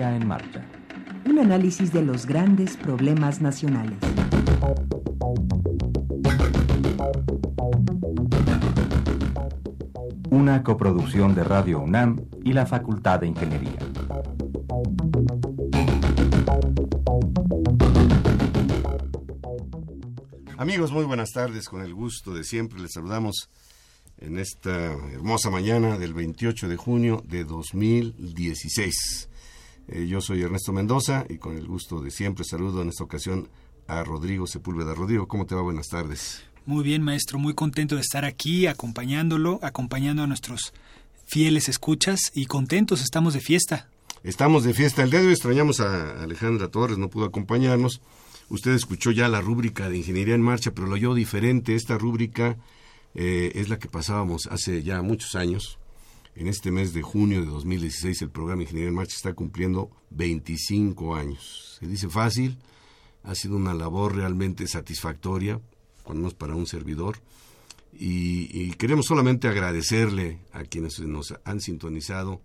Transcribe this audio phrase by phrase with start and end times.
[0.00, 0.64] En Marcha.
[1.28, 3.98] Un análisis de los grandes problemas nacionales.
[10.30, 13.78] Una coproducción de Radio UNAM y la Facultad de Ingeniería.
[20.56, 21.68] Amigos, muy buenas tardes.
[21.68, 23.50] Con el gusto de siempre les saludamos
[24.16, 29.28] en esta hermosa mañana del 28 de junio de 2016.
[29.88, 33.48] Eh, yo soy Ernesto Mendoza y con el gusto de siempre saludo en esta ocasión
[33.86, 34.94] a Rodrigo Sepúlveda.
[34.94, 35.62] Rodrigo, ¿cómo te va?
[35.62, 36.42] Buenas tardes.
[36.64, 40.72] Muy bien, maestro, muy contento de estar aquí acompañándolo, acompañando a nuestros
[41.26, 43.88] fieles escuchas y contentos, estamos de fiesta.
[44.22, 45.02] Estamos de fiesta.
[45.02, 48.00] El día de hoy extrañamos a Alejandra Torres, no pudo acompañarnos.
[48.48, 51.74] Usted escuchó ya la rúbrica de Ingeniería en Marcha, pero lo oyó diferente.
[51.74, 52.56] Esta rúbrica
[53.14, 55.78] eh, es la que pasábamos hace ya muchos años.
[56.34, 61.14] En este mes de junio de 2016 el programa Ingeniería en Marcha está cumpliendo 25
[61.14, 61.76] años.
[61.78, 62.56] Se dice fácil,
[63.22, 65.60] ha sido una labor realmente satisfactoria,
[66.02, 67.18] cuando es para un servidor.
[67.92, 72.40] Y, queremos solamente agradecerle a quienes nos han sintonizado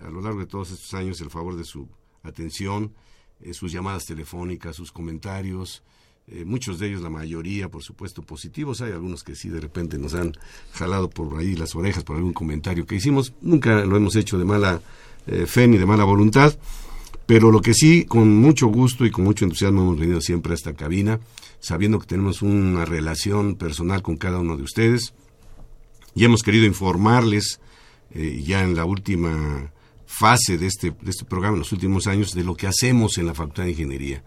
[0.00, 1.88] a lo largo de todos estos años el favor de su
[2.24, 2.92] atención,
[3.40, 5.84] eh, sus llamadas telefónicas, sus comentarios,
[6.28, 8.80] eh, muchos de ellos, la mayoría, por supuesto, positivos.
[8.80, 10.32] Hay algunos que sí de repente nos han
[10.72, 13.32] jalado por ahí las orejas por algún comentario que hicimos.
[13.40, 14.80] Nunca lo hemos hecho de mala
[15.26, 16.56] eh, fe ni de mala voluntad.
[17.26, 20.56] Pero lo que sí, con mucho gusto y con mucho entusiasmo hemos venido siempre a
[20.56, 21.20] esta cabina,
[21.60, 25.14] sabiendo que tenemos una relación personal con cada uno de ustedes.
[26.14, 27.60] Y hemos querido informarles,
[28.12, 29.70] eh, ya en la última
[30.06, 33.26] fase de este, de este programa, en los últimos años, de lo que hacemos en
[33.26, 34.24] la Facultad de Ingeniería.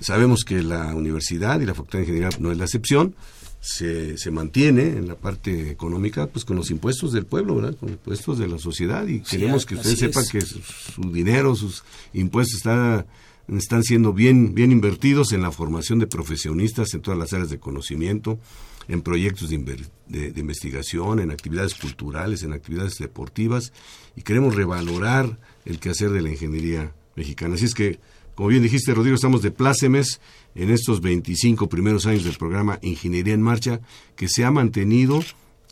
[0.00, 3.14] Sabemos que la universidad y la Facultad de Ingeniería no es la excepción,
[3.60, 7.76] se, se, mantiene en la parte económica pues con los impuestos del pueblo, ¿verdad?
[7.76, 11.82] Con los impuestos de la sociedad y queremos que ustedes sepan que su, dinero, sus
[12.12, 13.04] impuestos está,
[13.48, 17.58] están siendo bien, bien invertidos en la formación de profesionistas en todas las áreas de
[17.58, 18.38] conocimiento,
[18.86, 19.58] en proyectos de,
[20.06, 23.72] de investigación, en actividades culturales, en actividades deportivas
[24.14, 27.56] y queremos revalorar el quehacer de la ingeniería mexicana.
[27.56, 27.98] Así es que
[28.38, 30.20] como bien dijiste, Rodrigo, estamos de plácemes
[30.54, 33.80] en estos 25 primeros años del programa Ingeniería en Marcha,
[34.14, 35.24] que se ha mantenido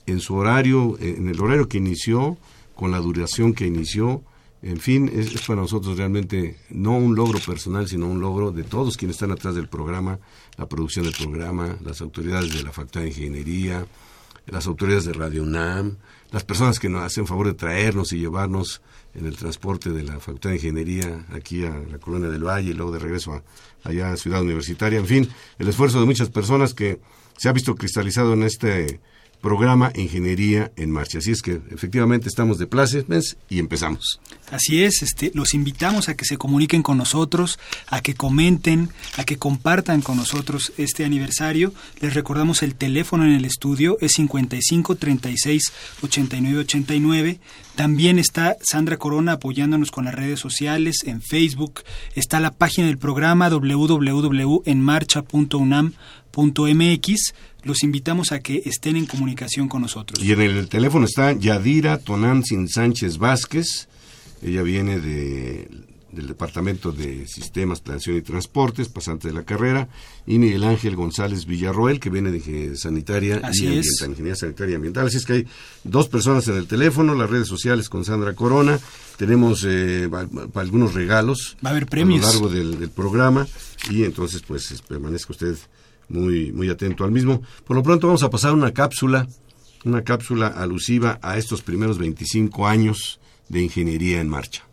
[0.07, 2.37] en su horario, en el horario que inició,
[2.75, 4.25] con la duración que inició.
[4.63, 8.97] En fin, es, para nosotros realmente no un logro personal, sino un logro de todos
[8.97, 10.19] quienes están atrás del programa,
[10.57, 13.87] la producción del programa, las autoridades de la Facultad de Ingeniería,
[14.47, 15.99] las autoridades de Radio UNAM,
[16.31, 18.83] las personas que nos hacen favor de traernos y llevarnos
[19.15, 22.75] en el transporte de la Facultad de Ingeniería aquí a la Colonia del Valle y
[22.75, 23.43] luego de regreso a,
[23.85, 24.99] allá a Ciudad Universitaria.
[24.99, 25.29] En fin,
[25.59, 27.01] el esfuerzo de muchas personas que
[27.37, 29.01] se ha visto cristalizado en este
[29.41, 31.19] programa Ingeniería en Marcha.
[31.19, 34.21] Así es que efectivamente estamos de plácemes y empezamos.
[34.51, 37.59] Así es, este, los invitamos a que se comuniquen con nosotros,
[37.89, 41.73] a que comenten, a que compartan con nosotros este aniversario.
[42.01, 47.41] Les recordamos el teléfono en el estudio es 55 36 89 89.
[47.75, 51.83] También está Sandra Corona apoyándonos con las redes sociales en Facebook.
[52.15, 53.51] Está la página del programa
[56.37, 60.23] www.enmarcha.unam.mx los invitamos a que estén en comunicación con nosotros.
[60.25, 63.89] Y en el teléfono está Yadira Tonantzin Sánchez Vázquez.
[64.41, 65.69] Ella viene de,
[66.13, 69.89] del Departamento de Sistemas, Planeación y Transportes, pasante de la carrera,
[70.29, 75.07] y Miguel Ángel González Villarroel, que viene de Sanitaria y Ambiental, Ingeniería Sanitaria y Ambiental.
[75.09, 75.47] Así es que hay
[75.83, 78.79] dos personas en el teléfono, las redes sociales con Sandra Corona.
[79.17, 80.09] Tenemos eh,
[80.55, 81.57] algunos regalos.
[81.65, 82.25] Va a haber premios.
[82.25, 83.49] A lo largo del, del programa.
[83.91, 85.57] Y entonces, pues, permanezca usted
[86.09, 87.43] muy, muy atento al mismo.
[87.65, 89.27] Por lo pronto vamos a pasar una cápsula,
[89.85, 94.67] una cápsula alusiva a estos primeros 25 años de ingeniería en marcha.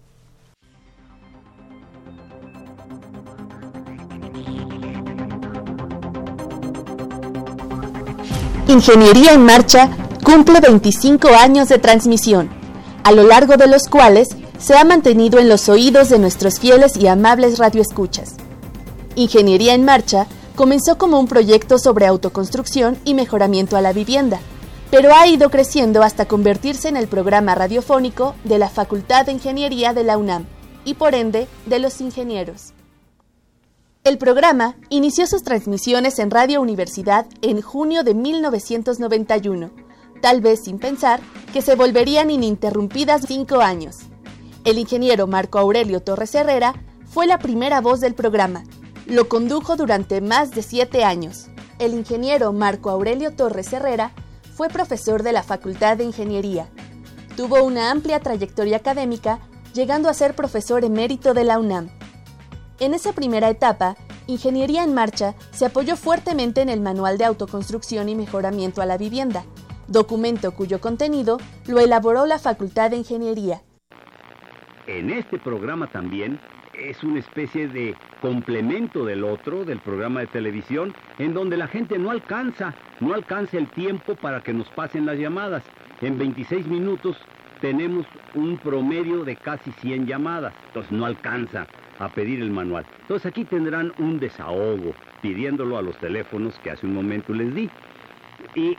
[8.74, 9.88] Ingeniería en Marcha
[10.24, 12.50] cumple 25 años de transmisión,
[13.04, 16.98] a lo largo de los cuales se ha mantenido en los oídos de nuestros fieles
[16.98, 18.36] y amables radioescuchas.
[19.16, 24.40] Ingeniería en Marcha comenzó como un proyecto sobre autoconstrucción y mejoramiento a la vivienda,
[24.92, 29.94] pero ha ido creciendo hasta convertirse en el programa radiofónico de la Facultad de Ingeniería
[29.94, 30.46] de la UNAM
[30.86, 32.74] y por ende de los ingenieros.
[34.04, 39.72] El programa inició sus transmisiones en Radio Universidad en junio de 1991,
[40.22, 41.22] tal vez sin pensar
[41.54, 43.96] que se volverían ininterrumpidas cinco años.
[44.66, 48.64] El ingeniero Marco Aurelio Torres Herrera fue la primera voz del programa
[49.06, 51.50] lo condujo durante más de siete años.
[51.80, 54.12] El ingeniero Marco Aurelio Torres Herrera
[54.56, 56.70] fue profesor de la Facultad de Ingeniería.
[57.36, 59.40] Tuvo una amplia trayectoria académica
[59.74, 61.90] llegando a ser profesor emérito de la UNAM.
[62.80, 63.96] En esa primera etapa,
[64.28, 68.98] Ingeniería en Marcha se apoyó fuertemente en el Manual de Autoconstrucción y Mejoramiento a la
[68.98, 69.44] Vivienda,
[69.88, 73.62] documento cuyo contenido lo elaboró la Facultad de Ingeniería.
[74.88, 76.40] En este programa también
[76.74, 81.98] es una especie de complemento del otro, del programa de televisión, en donde la gente
[81.98, 85.64] no alcanza, no alcanza el tiempo para que nos pasen las llamadas.
[86.02, 87.18] En 26 minutos
[87.62, 91.68] tenemos un promedio de casi 100 llamadas, entonces no alcanza
[92.00, 92.86] a pedir el manual.
[93.02, 97.70] Entonces aquí tendrán un desahogo pidiéndolo a los teléfonos que hace un momento les di.
[98.56, 98.76] Y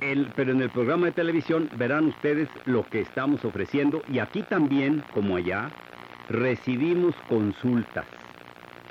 [0.00, 4.42] el, pero en el programa de televisión verán ustedes lo que estamos ofreciendo y aquí
[4.42, 5.70] también, como allá,
[6.28, 8.04] recibimos consultas.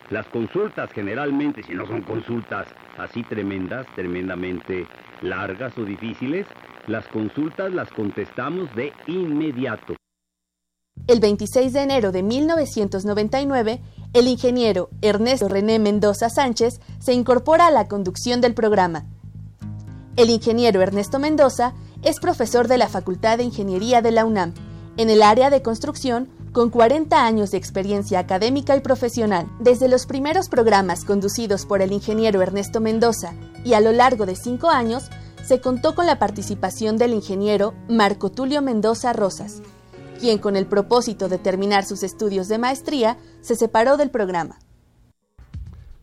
[0.10, 2.68] Las consultas generalmente, si no son consultas
[2.98, 4.88] así tremendas, tremendamente
[5.22, 6.48] largas o difíciles,
[6.88, 9.95] las consultas las contestamos de inmediato.
[11.07, 13.81] El 26 de enero de 1999,
[14.13, 19.06] el ingeniero Ernesto René Mendoza Sánchez se incorpora a la conducción del programa.
[20.16, 24.54] El ingeniero Ernesto Mendoza es profesor de la Facultad de Ingeniería de la UNAM,
[24.98, 29.48] en el área de construcción, con 40 años de experiencia académica y profesional.
[29.59, 34.36] Desde los primeros programas conducidos por el ingeniero Ernesto Mendoza y a lo largo de
[34.36, 35.12] cinco años,
[35.44, 39.62] se contó con la participación del ingeniero Marco Tulio Mendoza Rosas,
[40.19, 44.57] quien con el propósito de terminar sus estudios de maestría se separó del programa.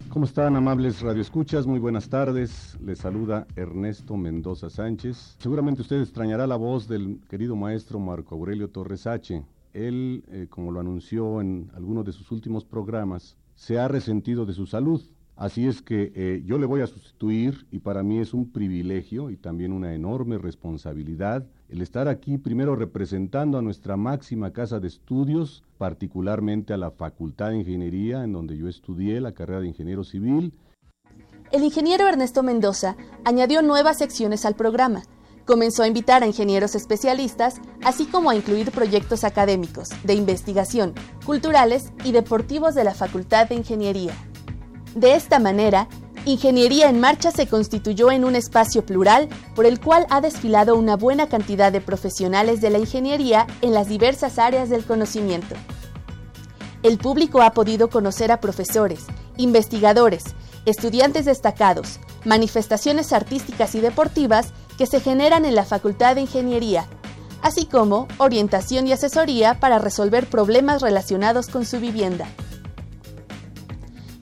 [0.09, 1.67] ¿Cómo están, amables radioescuchas?
[1.67, 2.79] Muy buenas tardes.
[2.81, 5.35] Les saluda Ernesto Mendoza Sánchez.
[5.41, 9.43] Seguramente usted extrañará la voz del querido maestro Marco Aurelio Torres H.
[9.75, 14.55] Él, eh, como lo anunció en algunos de sus últimos programas, se ha resentido de
[14.55, 15.03] su salud.
[15.37, 19.31] Así es que eh, yo le voy a sustituir y para mí es un privilegio
[19.31, 24.87] y también una enorme responsabilidad el estar aquí primero representando a nuestra máxima casa de
[24.87, 30.05] estudios, particularmente a la Facultad de Ingeniería, en donde yo estudié la carrera de ingeniero
[30.05, 30.53] civil.
[31.51, 35.03] El ingeniero Ernesto Mendoza añadió nuevas secciones al programa.
[35.45, 40.95] Comenzó a invitar a ingenieros especialistas, así como a incluir proyectos académicos, de investigación,
[41.27, 44.15] culturales y deportivos de la Facultad de Ingeniería.
[44.95, 45.89] De esta manera,
[46.27, 50.97] Ingeniería en Marcha se constituyó en un espacio plural por el cual ha desfilado una
[50.97, 55.55] buena cantidad de profesionales de la ingeniería en las diversas áreas del conocimiento.
[56.83, 59.05] El público ha podido conocer a profesores,
[59.37, 60.25] investigadores,
[60.65, 66.87] estudiantes destacados, manifestaciones artísticas y deportivas que se generan en la Facultad de Ingeniería,
[67.43, 72.27] así como orientación y asesoría para resolver problemas relacionados con su vivienda.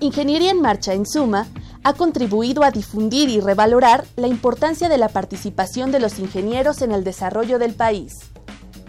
[0.01, 1.47] Ingeniería en Marcha, en suma,
[1.85, 6.93] ha contribuido a difundir y revalorar la importancia de la participación de los ingenieros en
[6.93, 8.15] el desarrollo del país.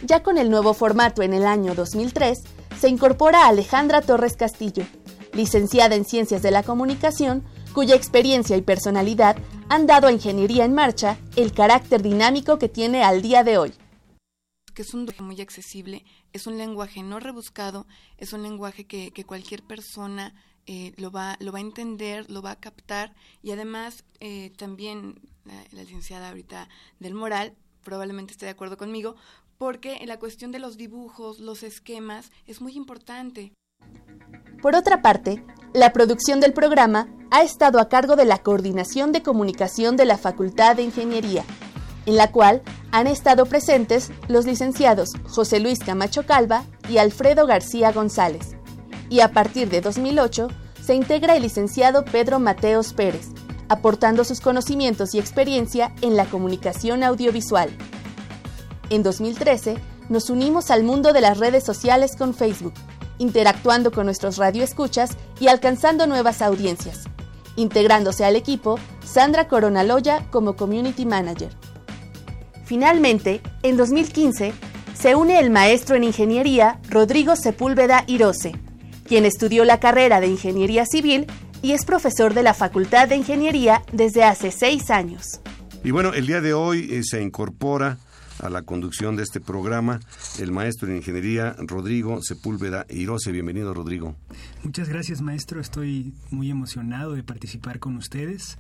[0.06, 2.40] Ya con el nuevo formato en el año 2003,
[2.80, 4.84] se incorpora Alejandra Torres Castillo,
[5.34, 7.44] licenciada en Ciencias de la Comunicación,
[7.74, 9.38] cuya experiencia y personalidad
[9.70, 13.74] han dado a Ingeniería en Marcha el carácter dinámico que tiene al día de hoy
[14.74, 17.86] que es un lenguaje muy accesible, es un lenguaje no rebuscado,
[18.18, 20.34] es un lenguaje que, que cualquier persona
[20.66, 25.22] eh, lo, va, lo va a entender, lo va a captar y además eh, también
[25.44, 29.16] la, licenciada ahorita del Moral probablemente esté de acuerdo conmigo,
[29.58, 33.54] porque en la cuestión de los dibujos, los esquemas, es muy importante.
[34.62, 35.44] Por otra parte,
[35.74, 40.18] la producción del programa ha estado a cargo de la Coordinación de Comunicación de la
[40.18, 41.44] Facultad de Ingeniería,
[42.06, 42.62] en la cual
[42.92, 48.56] han estado presentes los licenciados José Luis Camacho Calva y Alfredo García González
[49.10, 50.48] y a partir de 2008
[50.82, 53.30] se integra el licenciado Pedro Mateos Pérez,
[53.70, 57.70] aportando sus conocimientos y experiencia en la comunicación audiovisual.
[58.90, 59.78] En 2013
[60.10, 62.74] nos unimos al mundo de las redes sociales con Facebook,
[63.18, 67.04] interactuando con nuestros radioescuchas y alcanzando nuevas audiencias.
[67.56, 71.50] Integrándose al equipo, Sandra Coronaloya como Community Manager.
[72.66, 74.54] Finalmente, en 2015,
[74.94, 78.54] se une el maestro en ingeniería Rodrigo Sepúlveda Irose,
[79.06, 81.28] quien estudió la carrera de Ingeniería Civil
[81.62, 85.42] y es profesor de la Facultad de Ingeniería desde hace seis años.
[85.84, 87.98] Y bueno, el día de hoy eh, se incorpora
[88.40, 90.00] a la conducción de este programa
[90.40, 93.32] el maestro en ingeniería Rodrigo Sepúlveda Irose.
[93.32, 94.16] Bienvenido, Rodrigo.
[94.64, 95.60] Muchas gracias, maestro.
[95.60, 98.58] Estoy muy emocionado de participar con ustedes.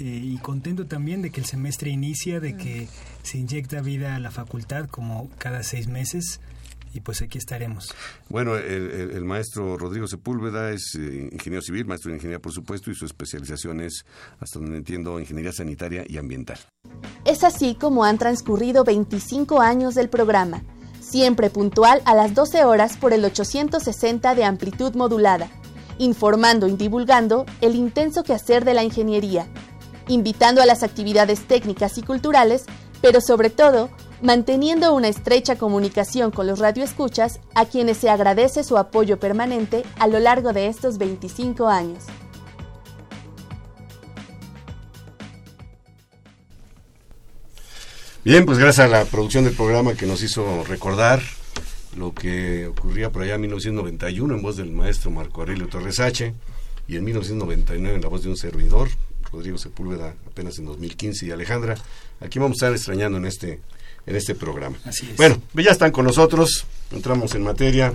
[0.00, 2.88] Eh, y contento también de que el semestre inicia, de que
[3.22, 6.40] se inyecta vida a la facultad como cada seis meses
[6.94, 7.94] y pues aquí estaremos.
[8.28, 12.94] Bueno, el, maestro Rodrigo Sepúlveda es eh, ingeniero civil, maestro de ingeniería por supuesto, y
[12.94, 14.04] su especialización es,
[14.40, 16.58] hasta donde entiendo, ingeniería sanitaria y ambiental.
[17.24, 20.62] Es así como han transcurrido 25 años del programa,
[21.00, 25.50] siempre puntual a las 12 horas por el 860 de amplitud modulada,
[25.98, 29.46] informando y divulgando el intenso quehacer de la ingeniería,
[30.08, 32.64] invitando a las actividades técnicas y culturales,
[33.00, 33.90] pero sobre todo
[34.22, 40.06] manteniendo una estrecha comunicación con los radioescuchas a quienes se agradece su apoyo permanente a
[40.06, 42.04] lo largo de estos 25 años.
[48.24, 51.20] Bien, pues gracias a la producción del programa que nos hizo recordar
[51.96, 56.32] lo que ocurría por allá en 1991 en voz del maestro Marco Aurelio Torres H
[56.86, 58.88] y en 1999 en la voz de un servidor,
[59.32, 61.74] Rodrigo Sepúlveda, apenas en 2015 y Alejandra.
[62.20, 63.60] Aquí vamos a estar extrañando en este
[64.06, 64.76] en este programa.
[64.84, 65.16] Así es.
[65.16, 67.94] Bueno, ya están con nosotros, entramos en materia.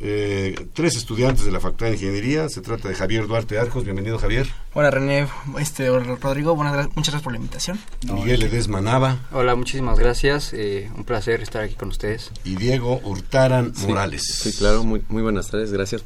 [0.00, 4.18] Eh, tres estudiantes de la Facultad de Ingeniería, se trata de Javier Duarte Arcos, bienvenido
[4.18, 4.48] Javier.
[4.74, 5.26] Hola René,
[5.58, 7.78] este, Rodrigo, buenas, muchas gracias por la invitación.
[8.12, 10.52] Miguel Ledesma Nava Hola, muchísimas gracias.
[10.52, 12.30] eh, un placer estar aquí con ustedes.
[12.44, 14.22] y Diego Hurtaran Sí, Morales.
[14.42, 16.02] Sí, claro, muy, muy buenas tardes, gracias.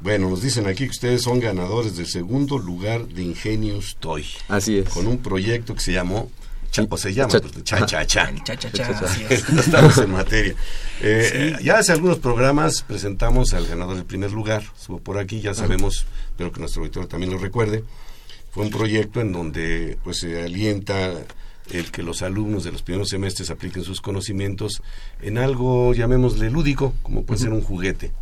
[0.00, 4.78] Bueno, nos dicen aquí que ustedes son ganadores del segundo lugar de Ingenius Toy, Así
[4.78, 4.88] es.
[4.90, 6.30] con un proyecto que se llamó,
[6.82, 8.24] cha- o se llama, Cha- pues, Cha Cha Cha.
[8.28, 8.54] El cha,
[9.30, 9.48] es.
[9.58, 10.54] Estamos en materia.
[11.00, 15.54] Eh, Ya hace algunos programas presentamos al ganador del primer lugar, estuvo por aquí, ya
[15.54, 17.84] sabemos, espero que nuestro auditor también lo recuerde.
[18.50, 21.12] Fue un proyecto en donde pues se alienta
[21.70, 24.82] el que los alumnos de los primeros semestres apliquen sus conocimientos
[25.22, 28.12] en algo, llamémosle lúdico, como puede ser un juguete.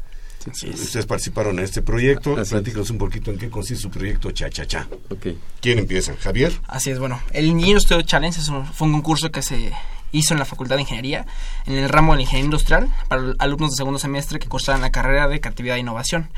[0.51, 2.49] Ustedes participaron en este proyecto, Así es.
[2.51, 4.89] platícanos un poquito en qué consiste su proyecto Cha Cha Cha.
[5.11, 5.27] Ok.
[5.61, 6.15] ¿Quién empieza?
[6.19, 6.53] ¿Javier?
[6.67, 9.73] Así es, bueno, el Ingeniero Studio Challenge es un- fue un concurso que se
[10.15, 11.25] hizo en la Facultad de Ingeniería,
[11.65, 14.91] en el ramo de la Ingeniería Industrial, para alumnos de segundo semestre que cursaban la
[14.91, 16.29] carrera de Creatividad e Innovación.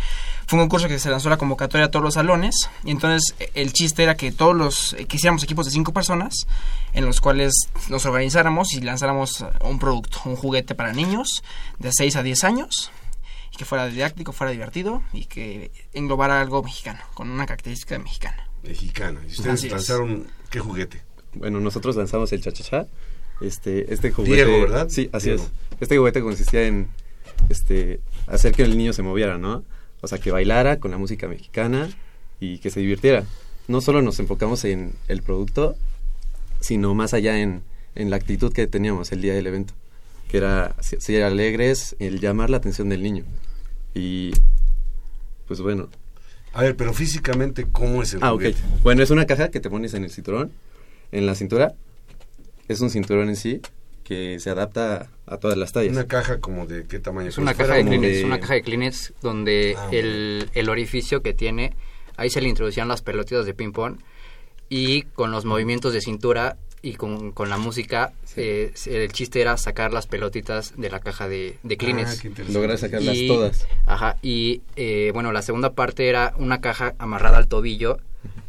[0.47, 3.51] Fue un concurso que se lanzó la convocatoria a todos los salones, y entonces eh,
[3.55, 6.47] el chiste era que todos los, eh, que hiciéramos equipos de cinco personas,
[6.93, 7.53] en los cuales
[7.89, 11.43] nos organizáramos y lanzáramos un producto, un juguete para niños
[11.81, 12.93] de 6 a 10 años,
[13.55, 18.49] y que fuera didáctico, fuera divertido, y que englobara algo mexicano, con una característica mexicana.
[18.65, 19.21] Mexicana.
[19.25, 19.73] ¿Y ustedes Así es.
[19.73, 21.01] lanzaron qué juguete?
[21.35, 22.87] Bueno, nosotros lanzamos el cha-cha-cha.
[23.41, 24.45] Este, este juguete...
[24.45, 24.89] Diego, ¿verdad?
[24.91, 25.45] Sí, así Diego.
[25.45, 25.51] es.
[25.81, 26.89] Este juguete consistía en
[27.49, 29.63] este, hacer que el niño se moviera, ¿no?
[30.01, 31.89] O sea, que bailara con la música mexicana
[32.41, 33.25] y que se divirtiera.
[33.69, 35.77] No solo nos enfocamos en el producto,
[36.61, 37.63] sino más allá en,
[37.95, 39.75] en la actitud que teníamos el día del evento.
[40.29, 43.25] Que era se- ser alegres, el llamar la atención del niño.
[43.95, 44.33] Y,
[45.47, 45.89] pues bueno,
[46.53, 48.37] A ver, pero físicamente, ¿cómo es el Ah?
[48.83, 50.53] Bueno, es una caja que te pones en el cinturón,
[51.11, 51.75] en la cintura.
[52.69, 53.61] Es un cinturón en sí
[54.05, 55.93] que se adapta a todas las tallas.
[55.93, 57.29] Una caja como de qué tamaño?
[57.29, 61.23] Es una caja de como Kleenex, una caja de Kleenex donde Ah, el, el orificio
[61.23, 61.75] que tiene,
[62.17, 63.99] ahí se le introducían las pelotitas de ping pong
[64.69, 69.57] y con los movimientos de cintura y con, con la música, eh, el chiste era
[69.57, 72.11] sacar las pelotitas de la caja de, de Kleenex.
[72.11, 72.59] Ah, qué interesante.
[72.59, 73.67] Lograr sacarlas Y- todas.
[73.87, 77.99] Ajá, y eh, bueno, la segunda parte era una caja amarrada al tobillo,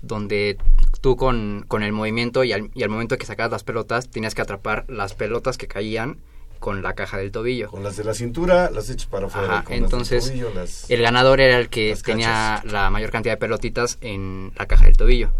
[0.01, 0.57] donde
[1.01, 4.35] tú con, con el movimiento y al, y al momento que sacabas las pelotas, tenías
[4.35, 6.17] que atrapar las pelotas que caían
[6.59, 7.69] con la caja del tobillo.
[7.69, 9.59] Con las de la cintura las echas para afuera.
[9.59, 13.97] Ajá, entonces tobillo, las- el ganador era el que tenía la mayor cantidad de pelotitas
[14.01, 15.31] en la caja del tobillo.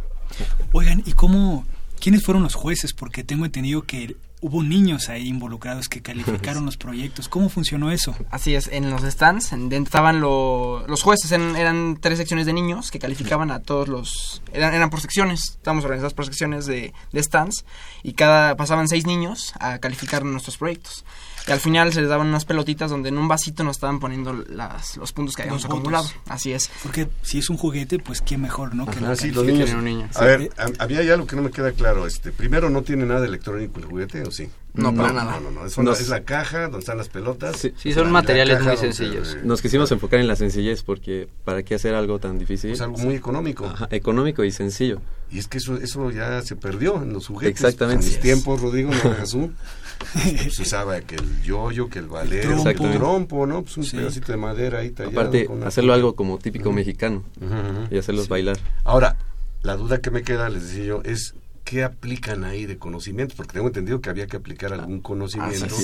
[0.71, 1.65] Oigan, ¿y cómo,
[1.99, 2.93] quiénes fueron los jueces?
[2.93, 7.27] Porque tengo entendido que hubo niños ahí involucrados que calificaron los proyectos.
[7.29, 8.15] ¿Cómo funcionó eso?
[8.29, 12.99] Así es, en los stands estaban lo- los jueces, eran tres secciones de niños que
[12.99, 14.43] calificaban a todos los...
[14.53, 17.65] Eran, eran por secciones, estábamos organizados por secciones de, de stands
[18.03, 21.05] y cada pasaban seis niños a calificar nuestros proyectos.
[21.47, 24.33] Y al final se les daban unas pelotitas donde en un vasito nos estaban poniendo
[24.33, 25.79] las, los puntos que habíamos Los votos.
[25.81, 26.07] acumulado.
[26.27, 26.71] Así es.
[26.81, 28.85] Porque si es un juguete, pues qué mejor, ¿no?
[28.87, 29.69] Que Ah, lo sí, los niños.
[29.71, 30.09] un niño.
[30.15, 32.07] A ver, a- había ya algo que no me queda claro.
[32.07, 34.49] Este, primero, ¿no tiene nada de electrónico el juguete o sí?
[34.73, 35.39] No, para nada.
[35.39, 35.65] No, no, no.
[35.67, 35.83] Es, No.
[35.83, 37.57] una- es la caja donde están las pelotas.
[37.57, 37.73] Sí.
[37.77, 39.35] Sí, son La- materiales muy donde, sencillos.
[39.35, 42.71] eh, Nos quisimos enfocar en la sencillez porque ¿para qué hacer algo tan difícil?
[42.71, 43.67] Es algo muy económico.
[43.67, 44.99] Ajá, económico y sencillo.
[45.31, 47.51] Y es que eso, eso ya se perdió en los juguetes.
[47.55, 48.03] Exactamente.
[48.05, 49.15] En mis tiempos, Rodrigo, no.
[50.51, 53.63] Se usaba que el yoyo, que el valero, el trompo, ¿no?
[53.63, 53.97] Pues un Sí.
[53.97, 55.19] pedacito de madera ahí tallado.
[55.19, 57.23] Aparte, con una- hacerlo algo como típico mexicano
[57.91, 58.57] y hacerlos bailar.
[58.83, 59.17] Ahora,
[59.63, 61.33] la duda que me queda, les decía yo, es
[61.63, 63.35] ¿qué aplican ahí de conocimientos?
[63.35, 65.75] Porque tengo entendido que había que aplicar algún conocimiento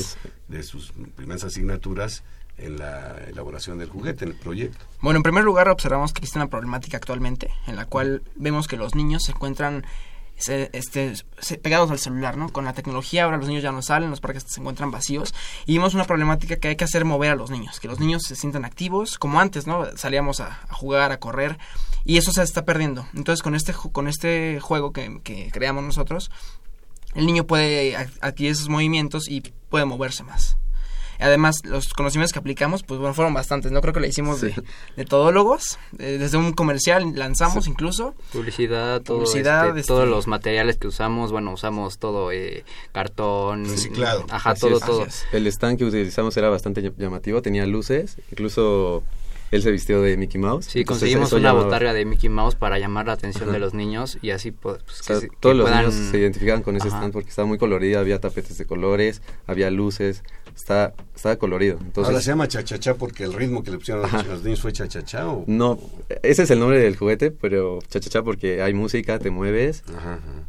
[0.48, 2.24] de sus primeras asignaturas
[2.58, 4.78] en la elaboración del juguete, en el proyecto.
[5.02, 8.78] Bueno, en primer lugar observamos que existe una problemática actualmente en la cual vemos que
[8.78, 9.84] los niños se encuentran
[10.42, 11.14] se- este,
[11.62, 12.50] pegados al celular, ¿no?
[12.50, 15.34] Con la tecnología ahora los niños ya no salen, los parques se encuentran vacíos
[15.66, 18.24] y vimos una problemática que hay que hacer mover a los niños, que los niños
[18.24, 19.86] se sientan activos, como antes, ¿no?
[19.96, 21.58] Salíamos a, a jugar, a correr
[22.04, 23.06] y eso se está perdiendo.
[23.14, 26.32] Entonces con este, con este juego que, que creamos nosotros,
[27.14, 30.58] el niño puede ad- adquirir esos movimientos y puede moverse más.
[31.22, 33.80] Además, los conocimientos que aplicamos, pues bueno, fueron bastantes, ¿no?
[33.82, 34.48] Creo que lo hicimos Sí.
[34.48, 34.56] de,
[34.98, 38.16] de todólogos, eh, desde un comercial lanzamos incluso.
[38.34, 43.66] Publicidad, todo, Publicidad, este, este- todos los materiales que usamos, bueno, usamos todo, eh, cartón,
[43.66, 44.26] Reciclado.
[44.30, 44.84] Ajá, Así todo, es.
[44.86, 45.06] todo.
[45.32, 49.04] El stand que utilizamos era bastante ll- llamativo, tenía luces, incluso
[49.52, 50.66] él se vistió de Mickey Mouse.
[50.66, 53.54] Sí, conseguimos una llamaba- botarga de Mickey Mouse para llamar la atención Ajá.
[53.54, 56.18] de los niños y así pues, pues, O sea, que, todos los puedan- niños se
[56.20, 56.98] identificaban con ese Ajá.
[56.98, 60.24] stand porque estaba muy colorido, había tapetes de colores, había luces,
[60.62, 61.78] está, estaba colorido.
[61.82, 64.24] Entonces, Ahora se llama chachachá porque el ritmo que le pusieron a los- Ajá.
[64.30, 65.44] a los niños fue chachachá o...
[65.48, 65.80] No,
[66.24, 69.84] ese es el nombre del juguete, pero chachachá porque hay música, te mueves.
[69.90, 70.48] Ajá, ajá.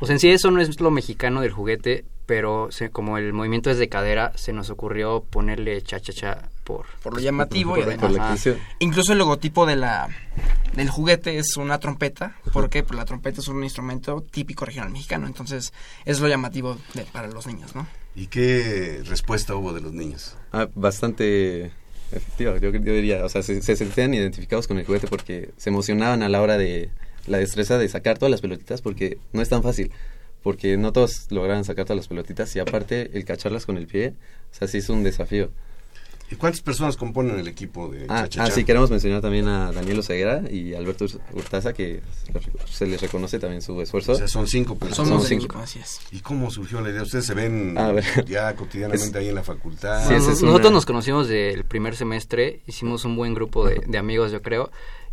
[0.00, 3.32] O sea, en sí eso no es lo mexicano del juguete, pero se- como el
[3.32, 6.84] movimiento es de cadera, se nos ocurrió ponerle cha-cha-cha por...
[7.02, 10.08] por lo llamativo y Por- además la incluso el logotipo de la
[10.74, 15.26] del juguete es una trompeta porque pues, la trompeta es un instrumento típico regional mexicano
[15.26, 15.72] entonces
[16.04, 17.86] es lo llamativo de- para los niños no
[18.18, 20.36] ¿Y qué respuesta hubo de los niños?
[20.50, 21.70] Ah, bastante
[22.10, 23.22] efectiva, yo, yo diría.
[23.26, 26.56] O sea, se, se sentían identificados con el juguete porque se emocionaban a la hora
[26.56, 26.88] de
[27.26, 29.92] la destreza de sacar todas las pelotitas porque no es tan fácil.
[30.42, 34.14] Porque no todos lograron sacar todas las pelotitas y aparte el cacharlas con el pie,
[34.50, 35.50] o sea, sí es un desafío.
[36.30, 40.00] ¿Y cuántas personas componen el equipo de Ah, ah, sí, queremos mencionar también a Daniel
[40.00, 42.00] Oseguera y Alberto Hurtaza, que
[42.68, 44.12] se les reconoce también su esfuerzo.
[44.12, 45.08] O sea, son cinco personas.
[45.08, 45.62] somos cinco.
[45.62, 47.02] es ¿Y cómo surgió la idea?
[47.02, 48.24] ¿Ustedes se ven A ver.
[48.26, 50.04] ya cotidianamente ahí en la facultad?
[50.08, 54.32] Sí, nosotros una- nos conocimos del primer semestre, hicimos un buen grupo de, de amigos,
[54.32, 54.72] yo creo,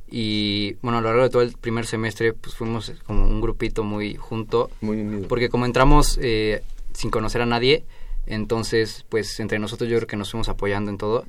[0.09, 3.83] y bueno, a lo largo de todo el primer semestre, pues fuimos como un grupito
[3.83, 5.27] muy junto, Muy unido.
[5.27, 7.83] porque como entramos eh, sin conocer a nadie,
[8.25, 11.25] entonces pues entre nosotros yo creo que nos fuimos apoyando en todo,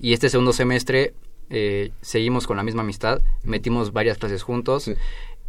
[0.00, 1.14] y este segundo semestre
[1.50, 4.94] eh, seguimos con la misma amistad, metimos varias clases juntos, Sí.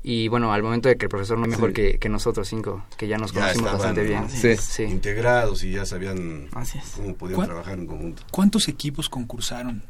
[0.01, 1.73] y bueno, al momento de que el profesor no es mejor Sí.
[1.75, 4.29] que, que nosotros cinco, que ya nos Ya conocimos estaban, bastante bien.
[4.29, 4.55] Sí.
[4.57, 4.83] sí.
[4.83, 6.47] Integrados y ya sabían
[6.95, 8.23] cómo podían ¿Cuál- trabajar en conjunto.
[8.31, 9.83] ¿Cuántos equipos concursaron?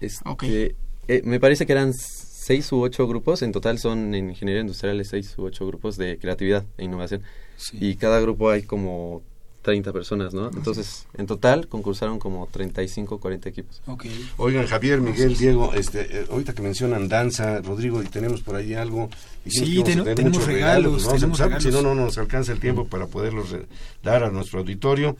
[0.00, 0.74] Este,
[1.08, 5.04] eh, me parece que eran seis u ocho grupos, en total son en ingeniería industrial
[5.04, 7.22] seis u ocho grupos de creatividad e innovación.
[7.56, 7.76] Sí.
[7.80, 9.22] Y cada grupo hay como
[9.62, 10.50] 30 personas, ¿no?
[10.50, 13.82] Entonces, en total concursaron como 35, 40 equipos.
[13.86, 14.06] Ok.
[14.38, 18.72] Oigan, Javier, Miguel, Diego, este, eh, ahorita que mencionan danza, Rodrigo, y tenemos por ahí
[18.74, 19.10] algo.
[19.44, 21.96] y Sí, ten- tenemos regalos, pues vamos a tenemos empezar, porque si no, regalos.
[21.98, 23.66] no nos alcanza el tiempo para poderlos re-
[24.02, 25.16] dar a nuestro auditorio.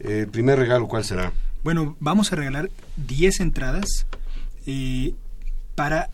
[0.00, 1.32] Eh, el primer regalo, ¿cuál será?
[1.62, 4.06] Bueno, vamos a regalar 10 entradas
[4.66, 5.14] eh,
[5.76, 6.10] para,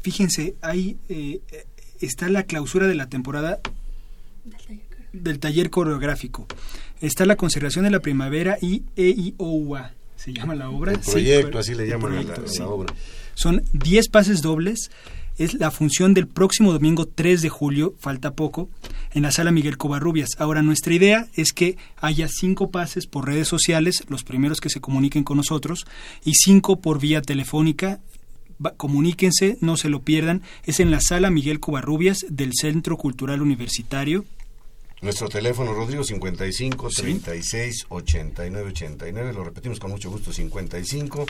[0.00, 1.40] fíjense, ahí eh,
[2.00, 3.60] está la clausura de la temporada
[5.12, 6.46] del taller coreográfico.
[7.00, 9.92] Está la conservación de la primavera y EIOUA.
[10.16, 10.92] Se llama la obra.
[10.92, 12.60] El proyecto, así le llaman a la, a la sí.
[12.62, 12.92] obra.
[13.34, 14.90] Son 10 pases dobles.
[15.38, 18.68] Es la función del próximo domingo 3 de julio, falta poco,
[19.14, 20.28] en la sala Miguel Covarrubias.
[20.36, 24.82] Ahora, nuestra idea es que haya 5 pases por redes sociales, los primeros que se
[24.82, 25.86] comuniquen con nosotros,
[26.26, 28.00] y 5 por vía telefónica.
[28.64, 30.42] Va- comuníquense, no se lo pierdan.
[30.66, 34.26] Es en la sala Miguel Covarrubias del Centro Cultural Universitario.
[35.02, 36.96] Nuestro teléfono, Rodrigo, 55 Sí.
[37.02, 39.32] 36 89 89.
[39.32, 41.24] Lo repetimos con mucho gusto, 55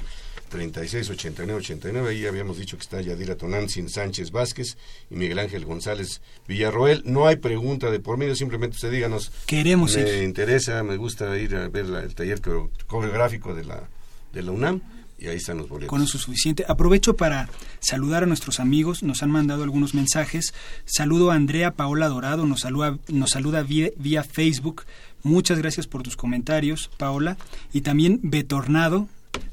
[0.49, 2.09] 36 89 89.
[2.11, 4.77] Ahí habíamos dicho que está Yadira Tonantzin Sánchez Vázquez
[5.09, 7.03] y Miguel Ángel González Villarroel.
[7.05, 9.31] No hay pregunta de por medio, simplemente usted díganos.
[9.47, 10.23] Queremos me ir.
[10.25, 13.89] interesa, me gusta ir a ver la- el taller coreo- coreográfico de la,
[14.33, 14.81] de la UNAM
[15.21, 15.91] y ahí están los boletos.
[15.91, 16.65] Con eso es suficiente.
[16.67, 17.49] Aprovecho para
[17.81, 19.03] saludar a nuestros amigos.
[19.03, 20.55] Nos han mandado algunos mensajes.
[20.87, 22.47] Saludo a Andrea Paola Dorado.
[22.47, 24.85] Nos saluda, nos saluda vía, vía Facebook.
[25.23, 27.37] Muchas gracias por tus comentarios, Paola.
[27.73, 29.09] Y también Betornado.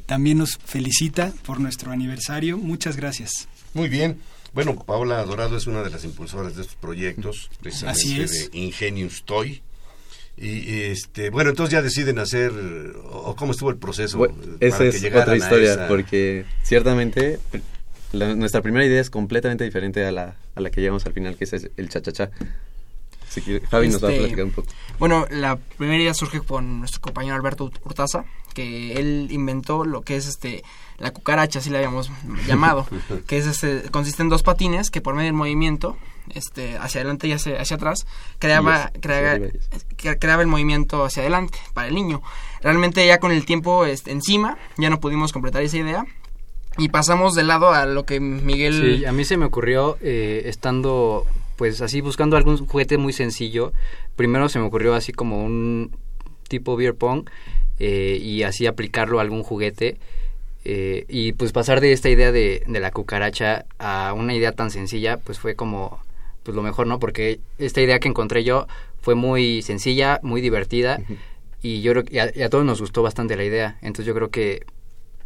[0.05, 2.57] También nos felicita por nuestro aniversario.
[2.57, 3.47] Muchas gracias.
[3.73, 4.19] Muy bien.
[4.53, 8.51] Bueno, Paola Dorado es una de las impulsoras de estos proyectos, precisamente Así es.
[8.51, 9.61] de Ingenius Toy.
[10.37, 12.51] Y, y, este, bueno, entonces ya deciden hacer,
[13.03, 14.19] o, cómo estuvo el proceso.
[14.19, 17.39] Bueno, esa para que es otra historia, esa- porque ciertamente
[18.11, 21.35] la- nuestra primera idea es completamente diferente a la, a la que llegamos al final,
[21.37, 22.29] que es el cha-cha-cha.
[23.29, 24.67] Si quiere, Javi nos va a Este, platicar un poco.
[24.99, 28.23] Bueno, la primera idea surge con nuestro compañero Alberto Hurtaza,
[28.53, 30.63] que él inventó lo que es este
[30.97, 32.09] la cucaracha, así la habíamos
[32.47, 32.87] llamado,
[33.27, 35.97] que es este consiste en dos patines que por medio del movimiento
[36.33, 38.05] este hacia adelante y hacia, hacia atrás
[38.39, 39.45] creaba creaba,
[40.19, 42.21] creaba el movimiento hacia adelante para el niño.
[42.61, 46.05] Realmente ya con el tiempo este, encima ya no pudimos completar esa idea
[46.77, 50.43] y pasamos de lado a lo que Miguel Sí, a mí se me ocurrió eh,
[50.45, 51.25] estando
[51.57, 53.73] pues así buscando algún juguete muy sencillo.
[54.15, 55.91] Primero se me ocurrió así como un
[56.47, 57.29] tipo beer pong
[57.79, 59.97] eh, y así aplicarlo a algún juguete.
[60.69, 64.69] Eh, y pues pasar de esta idea de, de la cucaracha a una idea tan
[64.69, 65.99] sencilla pues fue como
[66.43, 66.99] pues lo mejor, ¿no?
[66.99, 68.67] Porque esta idea que encontré yo
[69.01, 70.99] fue muy sencilla, muy divertida
[71.61, 73.77] y yo creo que a, y a todos nos gustó bastante la idea.
[73.81, 74.65] Entonces yo creo que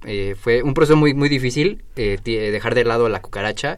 [0.06, 3.77] eh, fue un proceso muy muy difícil eh, eh, dejar de lado la cucaracha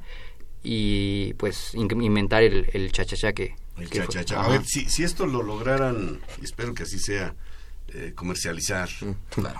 [0.64, 3.56] y pues in- inventar el, el cha-cha-cha que...
[3.78, 4.42] El que cha-cha-cha.
[4.44, 7.34] A ver, si, si esto lo lograran, y espero que así sea,
[7.94, 8.88] eh, comercializar.
[9.30, 9.60] Claro.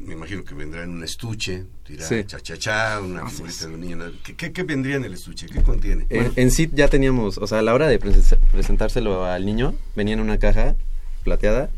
[0.00, 2.24] Me imagino que vendrá en un estuche, dirá Sí.
[2.26, 3.98] cha-cha-cha, una figurita de un niño.
[4.24, 5.46] ¿Qué, qué, qué vendría en el estuche?
[5.46, 6.06] ¿Qué contiene?
[6.08, 9.74] En, en sí ya teníamos, o sea, a la hora de presen- presentárselo al niño,
[9.94, 10.74] venía en una caja
[11.22, 11.68] plateada,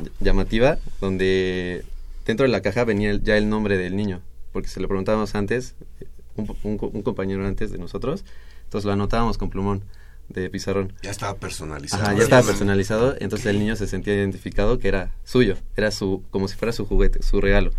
[0.00, 1.84] ll- llamativa, donde
[2.24, 4.20] dentro de la caja venía ya el nombre del niño,
[4.52, 5.74] porque se lo preguntábamos antes,
[6.36, 8.24] un, un un compañero antes de nosotros,
[8.64, 9.82] entonces lo anotábamos con plumón
[10.40, 10.92] de pizarrón.
[11.02, 12.02] Ya estaba personalizado.
[12.02, 16.22] Ajá, ya estaba personalizado, entonces el niño se sentía identificado que era suyo, era su,
[16.30, 17.70] como si fuera su juguete, su regalo.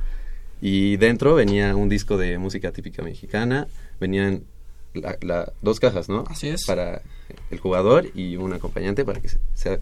[0.61, 3.67] Y dentro venía un disco de música típica mexicana,
[3.99, 4.43] venían
[4.93, 6.23] la- la- dos cajas, ¿no?
[6.29, 6.65] Así es.
[6.65, 7.01] Para
[7.51, 9.79] el jugador y un acompañante para que se- sea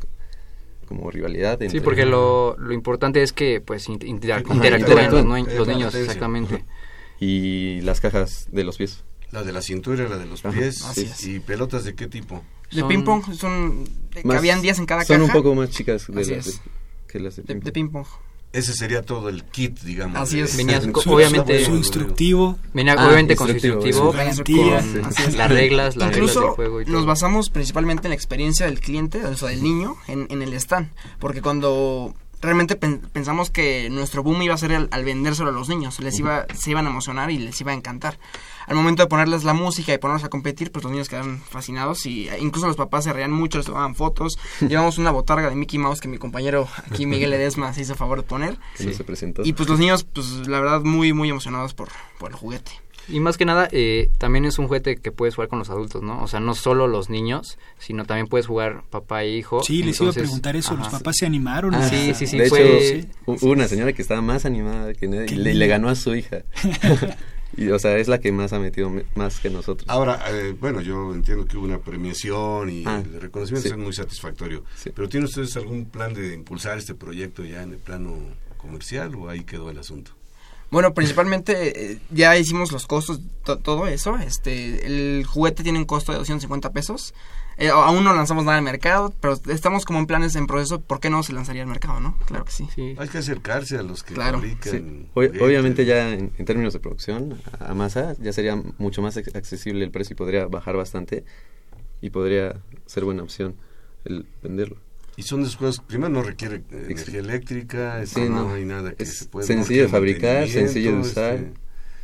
[0.87, 1.59] como rivalidad.
[1.69, 6.65] Sí, porque lo, lo importante es que pues inter- interactúen los, Eh, los niños, exactamente.
[7.19, 9.03] Y las cajas de los pies.
[9.31, 10.83] La de la cintura, la de los Ajá, pies.
[10.83, 11.23] así es.
[11.25, 12.43] ¿Y pelotas de qué tipo?
[12.71, 13.83] De Son- ping pong son...
[14.23, 15.25] Más- cabían 10 en cada son caja.
[15.27, 16.55] un poco más chicas de Así las es.
[16.63, 16.71] de-
[17.07, 18.05] que las de De, ping de ping pong.
[18.53, 20.17] Ese sería todo el kit, digamos.
[20.17, 20.57] Así es.
[20.57, 22.57] Venía Su- obviamente- Su instructivo.
[22.73, 25.01] Venía Ah, obviamente con su instructivo, instructivo, su garantía.
[25.01, 25.35] con Así es.
[25.35, 26.93] las reglas, las reglas Incluso del juego y todo.
[26.93, 30.53] nos basamos principalmente en la experiencia del cliente, o sea, del niño, en, en el
[30.55, 30.89] stand.
[31.19, 35.51] Porque cuando realmente pen- pensamos que nuestro boom iba a ser al, al vendérselo a
[35.51, 38.17] los niños, les iba, se iban a emocionar y les iba a encantar.
[38.67, 42.05] Al momento de ponerles la música y ponerlos a competir, pues los niños quedaron fascinados
[42.05, 44.37] y eh, incluso los papás se reían mucho, les tomaban fotos.
[44.61, 48.17] Llevamos una botarga de Mickey Mouse que mi compañero aquí, Miguel Ledesma, se hizo favor
[48.21, 48.57] de poner.
[49.03, 49.41] presentó.
[49.43, 52.71] Y pues los niños, pues la verdad, muy, muy emocionados por, por el juguete.
[53.09, 56.01] Y más que nada, eh, también es un juguete que puedes jugar con los adultos,
[56.01, 56.21] ¿no?
[56.23, 59.63] O sea, no solo los niños, sino también puedes jugar papá e hijo.
[59.63, 60.75] Sí, les iba a preguntar eso.
[60.75, 61.73] ¿Los papás se animaron?
[61.75, 65.07] Ah, sí, sí, sí, De fue- hecho, hubo una señora que estaba más animada que
[65.07, 66.43] nadie Qué y le, ganó a su hija.
[67.57, 69.89] y, o sea, es la que más ha metido me- más que nosotros.
[69.89, 73.73] Ahora, eh, bueno, yo entiendo que hubo una premiación y Ah, el reconocimiento sí.
[73.75, 74.63] es muy satisfactorio.
[74.77, 74.91] Sí.
[74.95, 78.15] Pero ¿tienen ustedes algún plan de impulsar este proyecto ya en el plano
[78.57, 80.11] comercial o ahí quedó el asunto?
[80.71, 84.15] Bueno, principalmente eh, ya hicimos los costos, to- todo eso.
[84.17, 87.13] Este, el juguete tiene un costo de 250 pesos.
[87.57, 90.79] Eh, aún no lanzamos nada al mercado, pero estamos como en planes en proceso.
[90.79, 92.17] ¿Por qué no se lanzaría al mercado, no?
[92.25, 92.67] Claro que sí.
[92.73, 92.95] Sí.
[92.97, 94.41] Hay que acercarse a los que Claro.
[94.41, 94.55] Sí.
[94.63, 95.07] fabrican.
[95.13, 99.35] Ob- obviamente ya en, en términos de producción, a, masa, ya sería mucho más ac-
[99.35, 101.25] accesible el precio y podría bajar bastante
[102.01, 102.55] y podría
[102.85, 103.55] ser buena opción
[104.05, 104.77] el venderlo.
[105.17, 108.53] Y son de juegos, primero no requiere eh, energía eléctrica, Sí, este, no, no.
[108.53, 109.45] hay nada que Es se pueda...
[109.45, 111.33] sencillo de fabricar, sencillo de mantenimiento, usar.
[111.35, 111.61] este,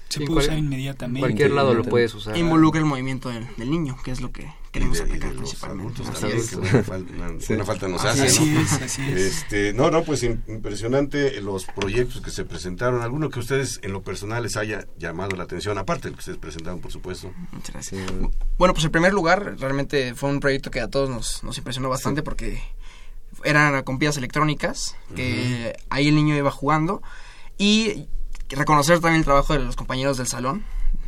[0.09, 1.19] Se Sí, puede usar inmediatamente.
[1.21, 2.37] Cualquier lado lo puedes usar.
[2.37, 5.29] Involucra el movimiento del, del niño, que es lo que queremos de- y de aplicar
[5.35, 5.83] los principalmente.
[6.03, 6.59] adultos Los también, adultos.
[6.59, 7.45] que buena, fal- una- Sí.
[7.47, 8.59] buena falta nos Así hace, Así ¿no?
[8.61, 9.17] es, así es.
[9.21, 13.01] Este, no, no, pues im- impresionante los proyectos que se presentaron.
[13.01, 15.77] ¿Alguno que ustedes en lo personal les haya llamado la atención?
[15.77, 17.31] Aparte del que ustedes presentaron, por supuesto.
[17.51, 18.01] Muchas gracias.
[18.09, 18.27] Sí.
[18.57, 21.89] Bueno, pues el primer lugar realmente fue un proyecto que a todos nos, nos impresionó
[21.89, 22.61] bastante porque
[23.43, 27.01] eran con piezas electrónicas, que ahí el niño iba jugando
[27.57, 28.07] y
[28.49, 30.63] reconocer también el trabajo de los compañeros del salón,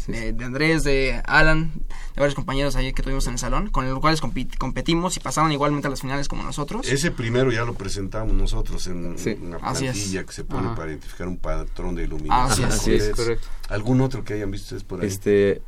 [0.08, 1.72] de, de Andrés, de Alan,
[2.16, 5.20] de varios compañeros ahí que tuvimos en el salón, con los cuales compi- competimos y
[5.20, 6.88] pasaron igualmente a las finales como nosotros.
[6.88, 9.38] Ese primero ya lo presentamos nosotros en Sí.
[9.42, 9.62] una es.
[9.62, 10.76] plantilla que se pone Ajá.
[10.76, 12.72] para identificar un patrón de iluminación.
[12.72, 13.04] Así es.
[13.04, 13.48] Así es, correcto.
[13.70, 15.08] ¿Algún otro que hayan visto ustedes por ahí?
[15.08, 15.62] Este,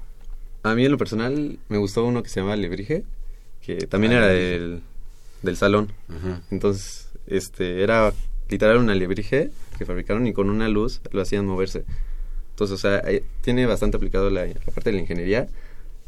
[0.63, 3.03] a mí en lo personal me gustó uno que se llama Lebrige,
[3.61, 4.81] que también Ah, era del,
[5.41, 5.91] del salón.
[6.51, 8.13] Entonces, este, era
[8.49, 11.83] literal una alebrije que fabricaron y con una luz lo hacían moverse.
[12.51, 15.47] Entonces, o sea, eh, tiene bastante aplicado la, la parte de la ingeniería,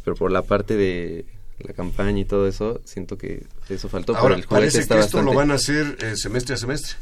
[0.03, 1.25] pero por la parte de
[1.59, 4.15] la campaña y todo eso, siento que eso faltó.
[4.15, 6.95] Ahora, pero el parece que esto lo bastante- van a hacer eh, semestre a semestre.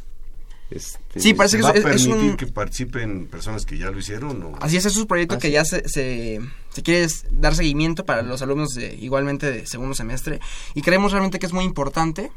[0.72, 3.92] Este, Sí, parece que ¿Va a es- es permitir un- que participen personas que ya
[3.92, 4.42] lo hicieron?
[4.44, 4.54] O?
[4.62, 5.54] Así es, es un proyecto Ah, que sí.
[5.54, 10.40] ya se, se, se quiere dar seguimiento para los alumnos de, igualmente de segundo semestre
[10.74, 12.32] y creemos realmente que es muy importante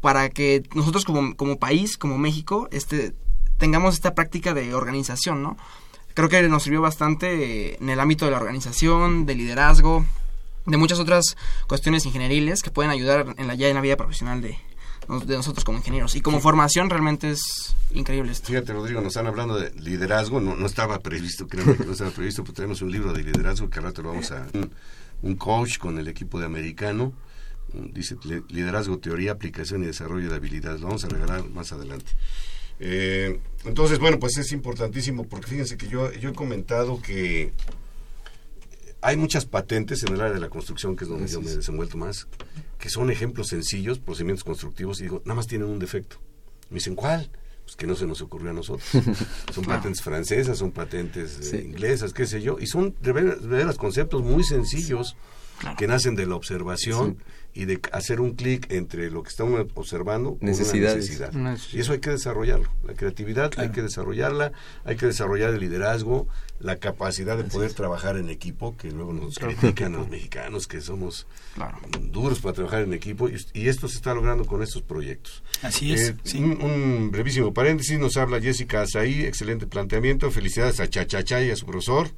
[0.00, 3.14] para que nosotros como, como país, como México, este,
[3.58, 5.56] tengamos esta práctica de organización, ¿no?
[6.14, 10.04] Creo que nos sirvió bastante en el ámbito de la organización, de liderazgo,
[10.66, 11.36] de muchas otras
[11.68, 14.58] cuestiones ingenieriles que pueden ayudar en la, ya en la vida profesional de,
[15.08, 16.14] de nosotros como ingenieros.
[16.16, 18.48] Y como formación realmente es increíble esto.
[18.48, 20.40] Fíjate, Rodrigo, nos están hablando de liderazgo.
[20.40, 23.70] No, no estaba previsto, créanme que no estaba previsto, pero tenemos un libro de liderazgo
[23.70, 24.46] que al rato lo vamos a...
[24.52, 24.70] Un,
[25.20, 27.12] un coach con el equipo de americano.
[27.72, 30.80] Dice "Li- liderazgo, teoría, aplicación y desarrollo de habilidades.
[30.80, 32.12] Lo vamos a regalar más adelante.
[32.80, 37.52] Eh, entonces, bueno, pues es importantísimo porque fíjense que yo, yo he comentado que
[39.00, 41.56] hay muchas patentes en el área de la construcción, que es donde yo me he
[41.56, 42.26] desenvuelto más,
[42.78, 46.16] que son ejemplos sencillos, procedimientos constructivos, y digo, nada más tienen un defecto.
[46.70, 47.30] Me dicen, ¿cuál?
[47.64, 48.88] Pues que no se nos ocurrió a nosotros.
[49.54, 53.48] son patentes francesas, son patentes eh, inglesas, qué sé yo, y son de veras, de
[53.48, 55.16] veras conceptos muy sencillos
[55.76, 57.18] que nacen de la observación
[57.54, 60.96] y de c- un clic entre lo que estamos observando con una Necesidades.
[60.96, 61.34] necesidad.
[61.34, 62.70] Una Y eso hay que desarrollarlo.
[62.84, 64.52] La creatividad hay que desarrollarla,
[64.84, 66.28] hay que desarrollar el liderazgo,
[66.60, 69.54] la capacidad de poder trabajar en equipo, que luego nos Claro.
[69.56, 71.26] critican a los mexicanos que somos
[72.10, 75.42] duros para trabajar en equipo, y, y esto se está logrando con estos proyectos.
[75.62, 76.38] Así es, Eh, sí.
[76.38, 81.56] un, un brevísimo paréntesis, nos habla Jessica Azaí, excelente planteamiento, felicidades a Chachachá y a
[81.56, 82.08] su profesor,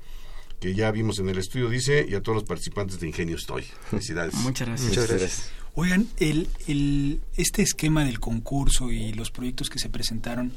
[0.60, 3.64] que ya vimos en el estudio, dice, y a todos los participantes de Ingenio Estoy.
[3.90, 4.34] Felicidades.
[4.42, 4.88] Muchas gracias.
[4.90, 5.50] Muchas gracias.
[5.74, 10.52] Oigan, el, el, este esquema del concurso y los proyectos que se presentaron,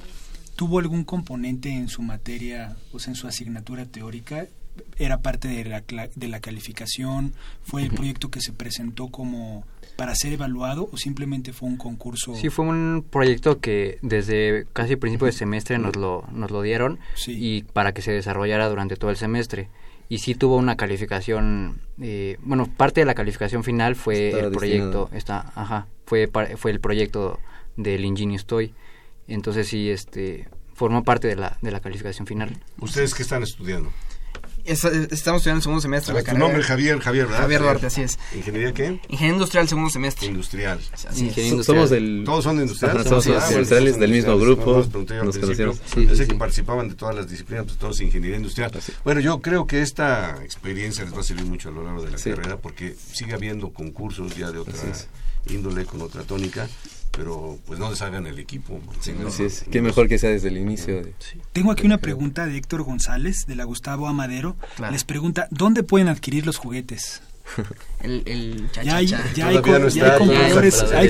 [0.56, 4.48] ¿tuvo algún componente en su materia, o sea, en su asignatura teórica?
[4.98, 7.34] ¿Era parte de la, cla- de la calificación?
[7.64, 9.66] ¿Fue el proyecto que se presentó como
[9.98, 12.34] para ser evaluado o simplemente fue un concurso?
[12.36, 16.98] Sí, fue un proyecto que desde casi principio de semestre nos lo, nos lo dieron
[17.28, 19.70] y para que se desarrollara durante todo el semestre.
[20.14, 24.52] Y sí tuvo una calificación, eh, bueno, parte de la calificación final fue Estaba el
[24.52, 27.40] proyecto, está, ajá, fue, par- fue el proyecto
[27.78, 28.76] del Ingenio Estoy.
[29.28, 32.62] Entonces sí, este, formó parte de la, de la calificación final.
[32.80, 33.92] ¿Ustedes qué están estudiando?
[34.66, 36.14] Es- estamos estudiando el segundo semestre.
[36.14, 37.42] Ver, tu nombre Javier, Javier, ¿verdad?
[37.42, 38.18] Javier Duarte, así es.
[38.34, 38.86] ¿Ingeniería qué?
[39.10, 40.28] Ingeniería industrial, segundo semestre.
[40.28, 40.80] Industrial.
[41.08, 41.50] Así es.
[41.50, 42.24] So- Somos del...
[42.26, 42.98] ¿Todos son de industrial?
[42.98, 44.40] Ajá, somos Ah, industriales del mismo industriales.
[44.58, 44.72] grupo.
[44.72, 45.66] No, nos pregunté yo al Nos principio.
[45.74, 46.18] conocieron.
[46.18, 48.72] Sí, que participaban de todas las disciplinas, pues todos ingeniería industrial.
[49.04, 52.12] Bueno, yo creo que esta experiencia les va a servir mucho a lo largo de
[52.12, 52.30] la Sí.
[52.30, 55.08] carrera porque sigue habiendo concursos ya de otra es.
[55.48, 56.70] índole, con otra tónica,
[57.16, 58.80] pero pues no deshagan el equipo.
[58.86, 59.30] manténganlo.
[59.30, 59.66] Así es.
[59.72, 60.96] Qué mejor que sea desde el inicio.
[61.04, 61.14] De...
[61.54, 64.56] Tengo aquí una pregunta de Héctor González, de la Gustavo Amadero.
[64.76, 64.92] Claro.
[64.92, 67.22] Les pregunta, ¿dónde pueden adquirir los juguetes?
[68.02, 69.18] El, el Ya hay, ya
[69.52, 71.10] no ya compradores, hay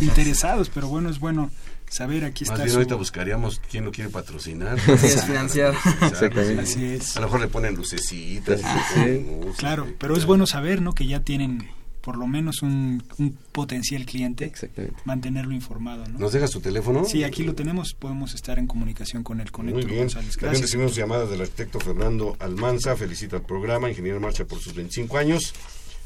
[0.00, 1.50] interesados, pero bueno, es bueno
[1.88, 4.78] saber, aquí Más está bien su- ahorita buscaríamos quién lo quiere patrocinar.
[4.88, 5.74] Así es, financiar.
[6.02, 6.62] Exactamente.
[6.62, 7.16] Así es.
[7.16, 8.60] A lo mejor le ponen lucecitas.
[8.94, 9.00] Sí.
[9.26, 10.94] música, Claro, pero es bueno saber, ¿no?
[10.94, 11.68] Que ya tienen
[12.00, 14.96] por lo menos un, un potencial cliente, Exactamente.
[15.04, 16.18] mantenerlo informado, ¿no?
[16.18, 17.04] ¿Nos dejas tu teléfono?
[17.04, 20.02] Sí, aquí lo tenemos, podemos estar en comunicación con él, con Muy Héctor bien.
[20.04, 20.36] González.
[20.36, 22.96] También recibimos llamadas del arquitecto Fernando Almanza.
[22.96, 25.52] Felicita al programa, ingeniero en marcha por sus 25 años.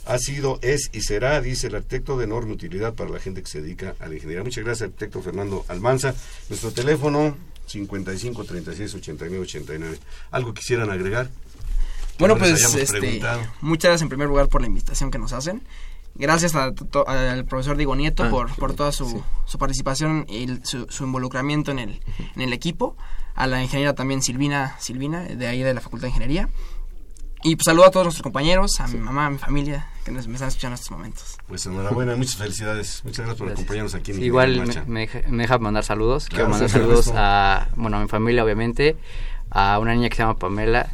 [0.06, 3.48] Ha sido, es y será, dice el arquitecto, de enorme utilidad para la gente que
[3.48, 4.44] se dedica a la ingeniería.
[4.44, 6.14] Muchas gracias, arquitecto Fernando Almanza.
[6.50, 9.98] Nuestro teléfono, 55 36 89 89.
[10.30, 11.30] ¿Algo quisieran agregar?
[12.18, 13.40] Bueno, pues este, preguntado.
[13.60, 15.62] muchas gracias en primer lugar por la invitación que nos hacen.
[16.16, 19.16] Gracias a to- al profesor Diego Nieto Ah, por, por toda su, sí.
[19.46, 22.00] su participación y el- su, su involucramiento en el,
[22.36, 22.96] en el equipo.
[23.34, 26.48] A la ingeniera también Silvina, Silvina, de ahí de la Facultad de Ingeniería.
[27.42, 30.26] Y pues saludo a todos nuestros compañeros, a mi mamá, a mi familia, que nos,
[30.28, 31.36] me están escuchando en estos momentos.
[31.46, 33.02] Pues enhorabuena, muchas felicidades.
[33.04, 33.64] Muchas gracias por Gracias.
[33.64, 36.26] acompañarnos aquí en igual en me, me deja- mandar saludos.
[36.28, 38.96] Claro, Quiero mandar saludos a, bueno, a mi familia, obviamente,
[39.54, 40.90] a una niña que se llama Pamela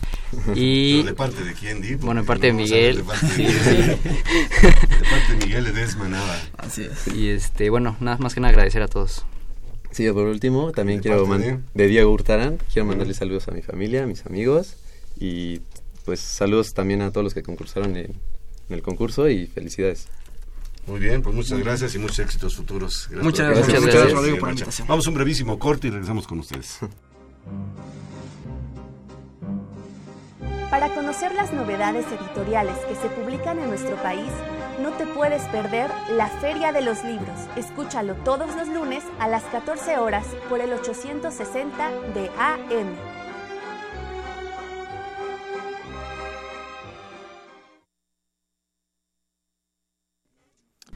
[0.55, 0.99] y...
[1.03, 1.97] ¿Pero ¿De parte de quién, Di?
[1.97, 2.99] Bueno, de parte de Miguel.
[2.99, 3.65] De parte de, Miguel.
[3.65, 5.75] de parte de Miguel.
[6.59, 7.09] Así es.
[7.15, 9.25] Y este, bueno, nada más que nada agradecer a todos.
[9.91, 11.59] Sí, por último, también ¿De quiero de?
[11.75, 14.77] de Diego Hurtarán, quiero mandarle saludos a mi familia, a mis amigos
[15.19, 15.61] y
[16.05, 18.15] pues saludos también a todos los que concursaron en, en
[18.69, 20.07] el concurso y felicidades.
[20.87, 23.09] Muy bien, pues muchas gracias y muchos éxitos futuros.
[23.11, 23.81] Gracias Muchas gracias.
[23.81, 24.89] Muchas Rodrigo, por la invitación.
[24.89, 26.79] Vamos a un brevísimo corte y regresamos con ustedes.
[30.71, 34.31] Para conocer las novedades editoriales que se publican en nuestro país,
[34.81, 37.49] no te puedes perder la Feria de los Libros.
[37.57, 42.87] Escúchalo todos los lunes a las 14 horas por el 860 de AM.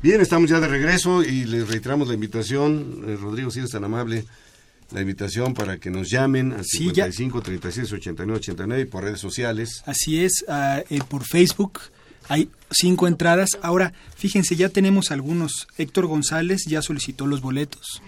[0.00, 3.02] Bien, estamos ya de regreso y les reiteramos la invitación.
[3.08, 4.24] Eh, Rodrigo, si eres tan amable,
[4.92, 7.10] la invitación para que nos llamen al Sí, ya.
[7.10, 9.82] 55 36 89 89 y por redes sociales.
[9.86, 11.80] Así es, ah, eh, por Facebook
[12.28, 13.50] hay cinco entradas.
[13.62, 15.66] Ahora, fíjense, ya tenemos algunos.
[15.76, 18.02] Héctor González ya solicitó los boletos.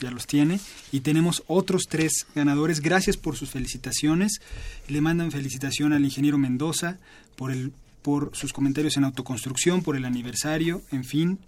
[0.00, 0.60] Ya los tiene.
[0.92, 2.80] Y tenemos otros tres ganadores.
[2.80, 4.40] Gracias por sus felicitaciones.
[4.86, 6.98] Le mandan felicitación al ingeniero Mendoza
[7.36, 11.38] por, el, por sus comentarios en autoconstrucción, por el aniversario, en fin.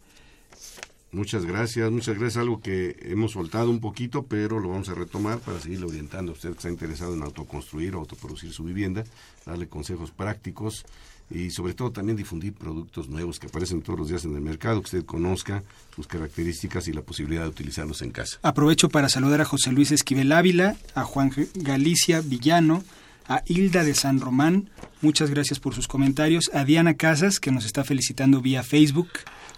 [1.13, 2.37] Muchas gracias, muchas gracias.
[2.37, 6.35] Algo que hemos soltado un poquito, pero lo vamos a retomar para seguirle orientando a
[6.35, 9.05] usted que está interesado en autoconstruir o autoproducir su vivienda,
[9.45, 10.85] darle consejos prácticos
[11.29, 14.81] y sobre todo también difundir productos nuevos que aparecen todos los días en el mercado,
[14.81, 15.63] que usted conozca
[15.95, 18.39] sus características y la posibilidad de utilizarlos en casa.
[18.43, 22.85] Aprovecho para saludar a José Luis Esquivel Ávila, a Juan Galicia Villano,
[23.29, 24.71] a Hilda de San Román,
[25.03, 29.09] muchas gracias por sus comentarios, a Diana Casas, que nos está felicitando vía Facebook,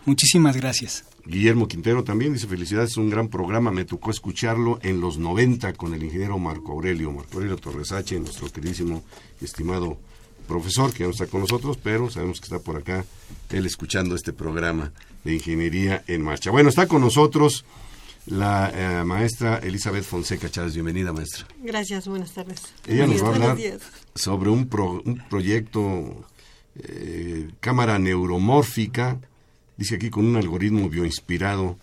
[0.04, 1.04] Muchísimas gracias.
[1.24, 5.72] Guillermo Quintero también dice felicidades, es un gran programa, me tocó escucharlo en los 90
[5.74, 9.02] con el ingeniero Marco Aurelio, Marco Aurelio Torres H, nuestro queridísimo
[9.40, 9.98] y estimado
[10.48, 13.04] profesor que no está con nosotros, pero sabemos que está por acá
[13.50, 14.92] él escuchando este programa
[15.24, 16.50] de Ingeniería en Marcha.
[16.50, 17.64] Bueno, está con nosotros
[18.26, 20.74] la eh, maestra Elizabeth Fonseca Chávez.
[20.74, 21.46] Bienvenida, maestra.
[21.62, 22.60] Gracias, buenas tardes.
[22.86, 23.78] Ella nos va a Buenos hablar
[24.16, 26.24] sobre un, pro- un proyecto
[26.76, 29.18] eh, cámara neuromórfica,
[29.76, 31.76] dice aquí con un algoritmo bioinspirado,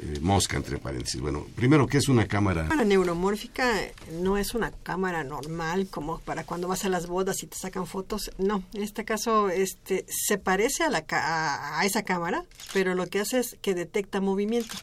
[0.00, 1.20] eh, mosca entre paréntesis.
[1.20, 2.62] Bueno, primero, ¿qué es una cámara?
[2.62, 3.80] La cámara neuromórfica
[4.20, 7.86] no es una cámara normal como para cuando vas a las bodas y te sacan
[7.86, 8.30] fotos.
[8.38, 13.06] No, en este caso este, se parece a, la, a, a esa cámara, pero lo
[13.06, 14.74] que hace es que detecta movimiento.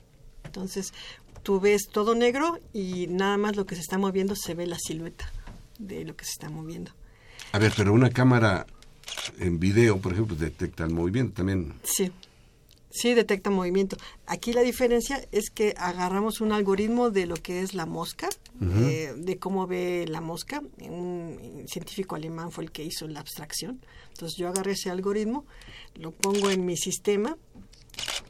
[0.45, 0.93] Entonces,
[1.43, 4.77] tú ves todo negro y nada más lo que se está moviendo se ve la
[4.79, 5.31] silueta
[5.77, 6.91] de lo que se está moviendo.
[7.51, 8.65] A ver, pero una cámara
[9.39, 11.73] en video, por ejemplo, detecta el movimiento también.
[11.83, 12.11] Sí,
[12.91, 13.97] sí detecta movimiento.
[14.27, 18.29] Aquí la diferencia es que agarramos un algoritmo de lo que es la mosca,
[18.61, 20.61] eh, de cómo ve la mosca.
[20.81, 23.81] Un científico alemán fue el que hizo la abstracción.
[24.09, 25.45] Entonces yo agarré ese algoritmo,
[25.95, 27.37] lo pongo en mi sistema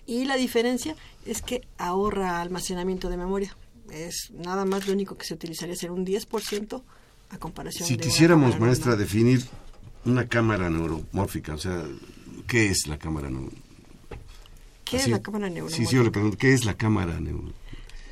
[0.06, 0.95] y la diferencia
[1.26, 3.56] es que ahorra almacenamiento de memoria.
[3.91, 6.82] Es nada más lo único que se utilizaría ser un 10%
[7.32, 9.06] a comparación Si de quisiéramos, maestra, normal.
[9.06, 9.43] definir
[10.06, 11.84] una cámara neuromórfica, o sea,
[12.47, 13.71] ¿qué es la cámara neuromórfica?
[14.91, 15.84] ¿Qué es la cámara neuromórfica?
[15.84, 17.62] Sí, sí, yo le pregunto, ¿qué es la cámara neuromórfica?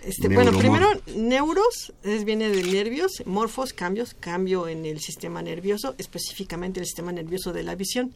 [0.04, 5.94] Este, bueno, primero, neuros es, viene de nervios, morfos, cambios, cambio en el sistema nervioso,
[5.98, 8.14] específicamente el sistema nervioso de la visión.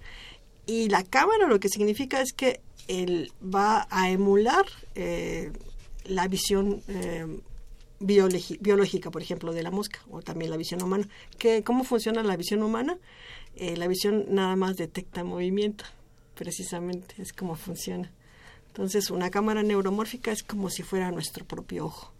[0.65, 5.51] Y la cámara lo que significa es que él va a emular eh,
[6.05, 7.27] la visión eh,
[7.99, 11.07] biológica, por ejemplo, de la mosca, o también la visión humana.
[11.37, 12.97] ¿Qué, ¿Cómo funciona la visión humana?
[13.55, 15.83] Eh, la visión nada más detecta movimiento,
[16.35, 18.09] precisamente, es como funciona.
[18.73, 22.11] Entonces, una cámara neuromórfica es como si fuera nuestro propio ojo.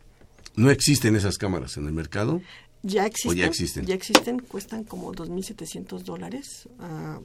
[0.56, 2.42] ¿No existen esas cámaras en el mercado?
[2.84, 3.32] Ya existen.
[3.32, 3.86] ¿O ya existen?
[3.88, 6.70] Ya existen, cuestan como 2.700 dólares.
[6.80, 7.20] ah,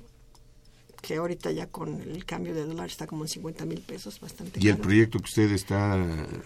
[1.03, 4.59] que ahorita ya con el cambio de dólar está como en 50 mil pesos, bastante
[4.61, 5.97] ¿Y el proyecto que usted está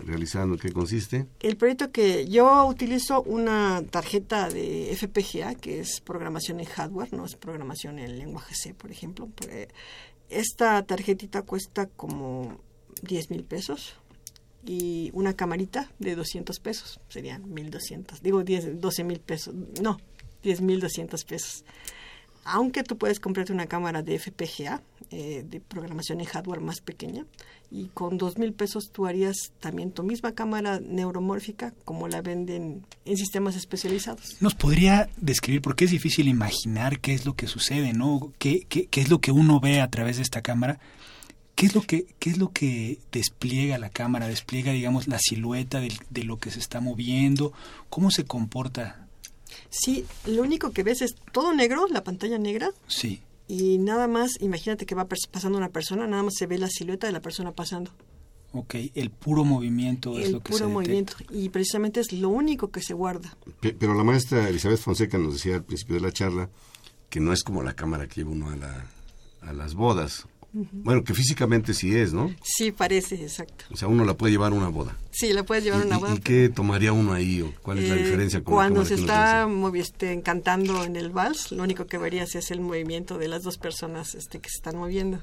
[0.04, 1.26] realizando, qué consiste?
[1.40, 7.24] El proyecto que yo utilizo una tarjeta de FPGA, que es programación en hardware, no
[7.24, 9.28] es programación en lenguaje C, por ejemplo.
[9.48, 9.68] Eh,
[10.28, 12.58] Esta tarjetita cuesta como
[13.02, 13.94] 10 mil pesos
[14.64, 19.98] y una camarita de 200 pesos, serían 1.200, digo 10, 12 mil pesos, no,
[20.44, 21.64] 10.200 pesos.
[22.44, 27.24] Aunque tú puedes comprarte una cámara de FPGA, eh, de programación en hardware más pequeña,
[27.70, 32.84] y con dos mil pesos tú harías también tu misma cámara neuromórfica como la venden
[33.04, 34.36] en sistemas especializados.
[34.40, 38.32] ¿Nos podría describir, porque es difícil imaginar qué es lo que sucede, ¿no?
[38.38, 40.80] ¿Qué, qué, qué es lo que uno ve a través de esta cámara?
[41.54, 44.26] ¿Qué es lo que, qué es lo que despliega la cámara?
[44.26, 47.52] ¿Despliega, digamos, la silueta del- de, lo que se está moviendo?
[47.90, 49.06] ¿Cómo se comporta?
[49.70, 53.20] Sí, lo único que ves es todo negro, la pantalla negra, Sí.
[53.48, 57.06] y nada más, imagínate que va pasando una persona, nada más se ve la silueta
[57.06, 57.90] de la persona pasando.
[58.54, 61.12] Ok, el puro movimiento es el lo que puro se movimiento.
[61.18, 61.34] detecta.
[61.34, 63.36] Y precisamente es lo único que se guarda.
[63.60, 66.50] Pe- Pero la maestra Elizabeth Fonseca nos decía al principio de la charla
[67.08, 68.86] que no es como la cámara que lleva uno a, la,
[69.42, 70.26] a las bodas.
[70.52, 72.30] Bueno, que físicamente sí es, ¿no?
[72.42, 73.64] Sí, parece, exacto.
[73.70, 74.96] O sea, uno la puede llevar a una boda.
[75.10, 76.14] Sí, la puedes llevar a ¿Y- una boda.
[76.14, 77.40] ¿Y, qué tomaría uno ahí?
[77.40, 80.96] o ¿Cuál es la Eh, diferencia con Cuando la se está movi- este, cantando en
[80.96, 84.50] el vals, lo único que verías es el movimiento de las dos personas este, que
[84.50, 85.20] se están moviendo.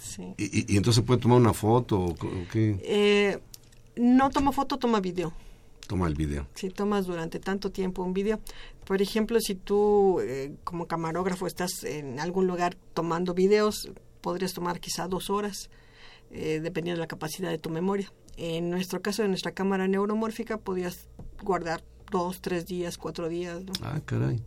[0.00, 0.22] Sí.
[0.36, 2.16] ¿Y, y- y entonces puede tomar una foto o
[2.52, 2.78] qué?
[2.84, 3.38] Eh,
[3.96, 5.32] no toma foto, toma video.
[5.86, 6.46] Toma el video.
[6.54, 8.40] Si tomas durante tanto tiempo un video.
[8.84, 13.88] Por ejemplo, si tú eh, como camarógrafo estás en algún lugar tomando videos,
[14.20, 15.70] podrías tomar quizá dos horas,
[16.30, 18.12] eh, dependiendo de la capacidad de tu memoria.
[18.36, 21.08] En nuestro caso, de nuestra cámara neuromórfica, podrías
[21.42, 23.64] guardar dos, tres días, cuatro días.
[23.64, 23.72] ¿no?
[23.82, 24.42] Ah, caray.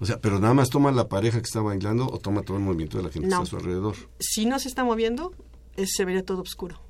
[0.00, 2.62] O sea, pero nada más toma la pareja que está bailando o toma todo el
[2.62, 3.38] movimiento de la gente No.
[3.38, 3.96] que está a su alrededor.
[4.18, 5.32] Si no se está moviendo,
[5.76, 6.80] es- se vería todo oscuro.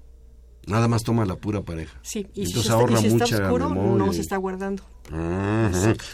[0.66, 1.98] Nada más toma la pura pareja.
[2.02, 4.20] Sí, y Entonces si, se ahorra está, y si está mucha oscuro, memoria no se
[4.20, 4.82] está guardando.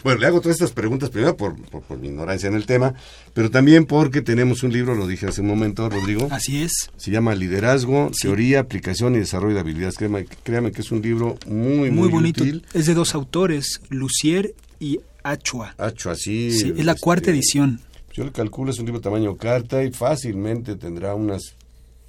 [0.03, 2.95] Bueno, le hago todas estas preguntas primero por, por, por mi ignorancia en el tema,
[3.33, 6.27] pero también porque tenemos un libro, lo dije hace un momento, Rodrigo.
[6.31, 6.89] Así es.
[6.97, 9.97] Se llama Liderazgo, Teoría, Aplicación y Desarrollo de Habilidades.
[9.97, 12.43] Créame, créame que es un libro muy, muy, Muy bonito.
[12.43, 12.65] útil.
[12.73, 15.75] Es de dos autores, Lucier y Achua.
[15.77, 16.51] Así.
[16.51, 17.81] Sí, es la cuarta este, edición.
[18.13, 21.55] Yo le calculo, es un libro tamaño carta y fácilmente tendrá unas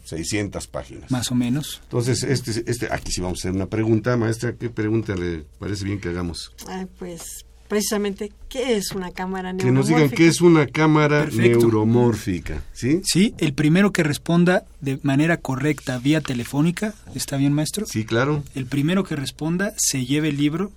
[0.08, 1.10] 600 páginas.
[1.10, 1.80] Más o menos.
[1.84, 4.16] Entonces, este, este, aquí sí vamos a hacer una pregunta.
[4.16, 6.52] Maestra, ¿qué pregunta le parece bien que hagamos?
[6.98, 9.72] Pues precisamente qué es una cámara Que neuromórfica.
[9.72, 11.58] nos digan qué es una cámara Perfecto.
[11.58, 13.02] neuromórfica, ¿sí?
[13.04, 17.84] Sí, el primero que responda de manera correcta vía telefónica, ¿está bien, maestro?
[17.86, 18.42] Sí, claro.
[18.54, 20.72] El primero que responda se lleve el libro.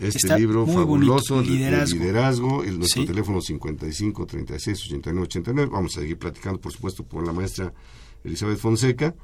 [0.00, 1.98] Este Está libro muy bonito, fabuloso, de- de Liderazgo.
[1.98, 3.06] liderazgo, el, nuestro Sí.
[3.08, 5.70] teléfono 55 36 89 89.
[5.70, 7.72] Vamos a seguir platicando, por supuesto, con la maestra
[8.24, 9.14] Elizabeth Fonseca.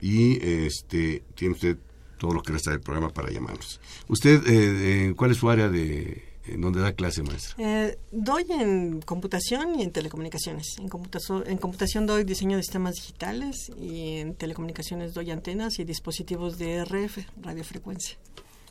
[0.00, 1.76] Y este tiene usted
[2.18, 3.80] todo lo que resta del programa para llamarnos.
[4.08, 7.54] ¿Usted eh, eh, cuál es su área de en donde da clase, maestra?
[7.58, 10.76] Eh, doy en computación y en telecomunicaciones.
[10.78, 15.84] En, computazo- en computación doy diseño de sistemas digitales y en telecomunicaciones doy antenas y
[15.84, 18.16] dispositivos de RF, radiofrecuencia.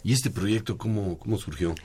[0.03, 1.75] ¿Y este proyecto cómo, cómo surgió?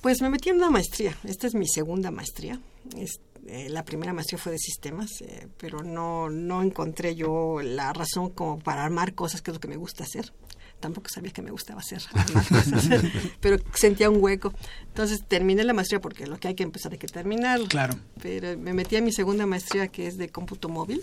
[0.00, 1.16] Pues me metí en una maestría.
[1.24, 2.60] Esta es mi segunda maestría.
[2.96, 7.92] Es- eh, la primera maestría fue de sistemas, eh, pero no, no encontré yo la
[7.92, 10.32] razón como para armar cosas, que es lo que me gusta hacer.
[10.80, 12.88] Tampoco sabía que me gustaba hacer, armar cosas,
[13.40, 14.52] pero sentía un hueco.
[14.86, 17.68] Entonces terminé la maestría porque lo que hay que empezar hay que terminarlo.
[17.68, 17.94] Claro.
[18.22, 21.02] Pero me metí a mi segunda maestría que es de cómputo móvil.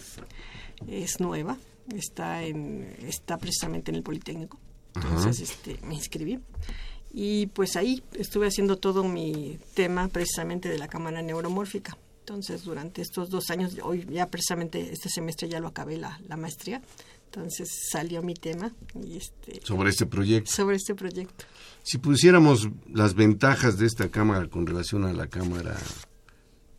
[0.87, 1.57] Es nueva,
[1.95, 4.59] está, en, está precisamente en el Politécnico.
[4.95, 6.39] Entonces este, me inscribí.
[7.13, 11.97] Y pues ahí estuve haciendo todo mi tema precisamente de la cámara neuromórfica.
[12.22, 16.38] Entonces, durante estos dos años, hoy ya precisamente este semestre ya lo acabé la, la
[16.38, 16.82] maestría.
[17.26, 20.51] Entonces salió mi tema y este, Sobre este proyecto.
[20.51, 21.45] sobre este proyecto.
[21.82, 25.78] Si pusiéramos las ventajas de esta cámara con relación a la cámara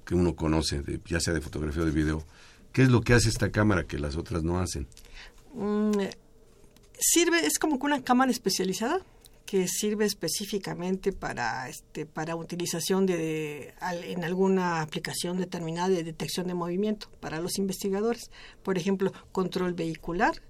[0.05, 2.25] que uno conoce, de, ya sea de fotografía o de video,
[2.73, 4.87] ¿qué es lo que hace esta cámara que las otras no hacen?
[5.55, 6.17] Mm, eh,
[6.99, 9.01] sirve, es como que una cámara especializada
[9.47, 16.47] que sirve específicamente para este para utilización de, al- en alguna aplicación determinada de detección
[16.47, 18.31] de movimiento para los investigadores.
[18.63, 20.41] Por ejemplo, control vehicular.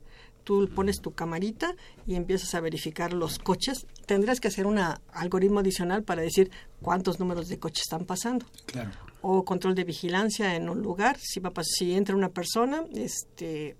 [0.44, 1.74] Tú pones tu camarita
[2.04, 3.86] y empiezas a verificar los coches.
[4.06, 4.78] Tendrás que hacer un
[5.12, 8.90] algoritmo adicional para decir cuántos números de coches están pasando Claro.
[9.20, 11.16] o control de vigilancia en un lugar.
[11.20, 13.76] Si va si entra una persona, este,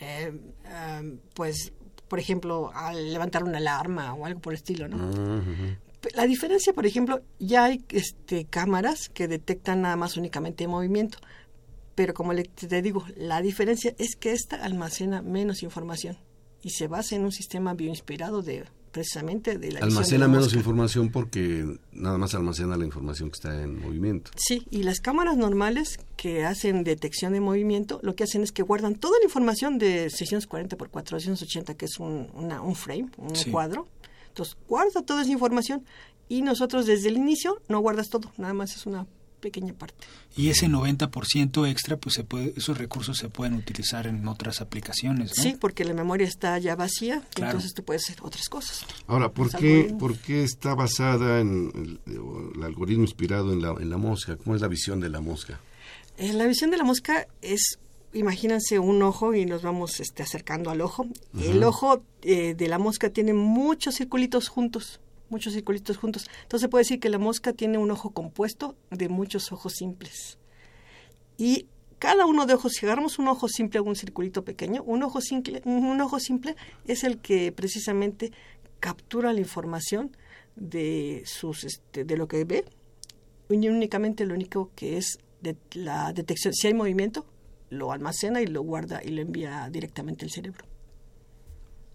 [0.00, 0.32] eh,
[1.00, 1.72] um, pues,
[2.08, 5.42] por ejemplo, al levantar una alarma o algo por el estilo, ¿no?
[6.14, 11.18] La diferencia, por ejemplo, ya hay este, cámaras que detectan nada más únicamente movimiento.
[11.94, 16.18] Pero como le, te digo, la diferencia es que esta almacena menos información
[16.62, 18.64] y se basa en un sistema bioinspirado de
[18.94, 20.58] precisamente de la de Almacena menos mosca.
[20.58, 24.30] información porque nada más almacena la información que está en movimiento.
[24.36, 28.62] Sí, y las cámaras normales que hacen detección de movimiento, lo que hacen es que
[28.62, 33.34] guardan toda la información de 640 por 480, que es un, una- un frame, un
[33.34, 33.50] Sí.
[33.50, 33.88] cuadro.
[34.28, 35.84] Entonces, guarda toda esa información
[36.28, 39.06] y nosotros desde el inicio no guardas todo, nada más es una
[39.44, 40.06] pequeña parte.
[40.36, 45.32] Y ese 90% extra, pues se puede, esos recursos se pueden utilizar en otras aplicaciones,
[45.36, 45.42] ¿no?
[45.42, 47.50] Sí, porque la memoria está ya vacía, Claro.
[47.52, 48.86] entonces tú puedes hacer otras cosas.
[49.06, 49.94] Ahora, ¿por qué.
[49.98, 51.70] ¿por qué está basada en
[52.06, 52.14] el,
[52.56, 54.36] el algoritmo inspirado en la, en la mosca?
[54.36, 55.60] ¿Cómo es la visión de la mosca?
[56.16, 57.78] Eh, la visión de la mosca es,
[58.12, 61.06] imagínense un ojo y nos vamos este, acercando al ojo.
[61.38, 66.26] El ojo eh, de la mosca tiene muchos circulitos juntos, muchos circulitos juntos.
[66.42, 70.38] Entonces se puede decir que la mosca tiene un ojo compuesto de muchos ojos simples.
[71.36, 71.66] Y
[71.98, 75.20] cada uno de ojos, si agarramos un ojo simple o un circulito pequeño, un ojo
[75.20, 76.54] simple, un ojo simple
[76.86, 78.32] es el que precisamente
[78.80, 80.14] captura la información
[80.56, 82.64] de sus este, de lo que ve
[83.48, 87.26] y únicamente lo único que es de la detección si hay movimiento
[87.70, 90.64] lo almacena y lo guarda y lo envía directamente al cerebro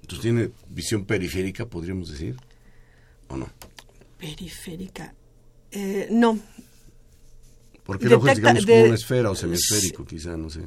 [0.01, 2.35] Entonces tiene visión periférica, podríamos decir,
[3.29, 3.47] ¿o no?
[4.17, 5.13] periférica
[5.71, 6.37] eh, no
[7.83, 10.61] Porque el ojo es, Detecta digamos, de- como una esfera o semisférico, quizá, no sé.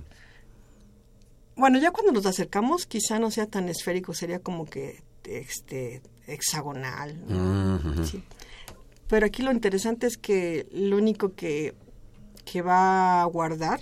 [1.57, 7.17] bueno ya cuando nos acercamos quizá no sea tan esférico sería como que este hexagonal.
[8.11, 8.23] Sí.
[9.09, 11.75] Pero aquí lo interesante es que lo único que,
[12.45, 13.81] que va a guardar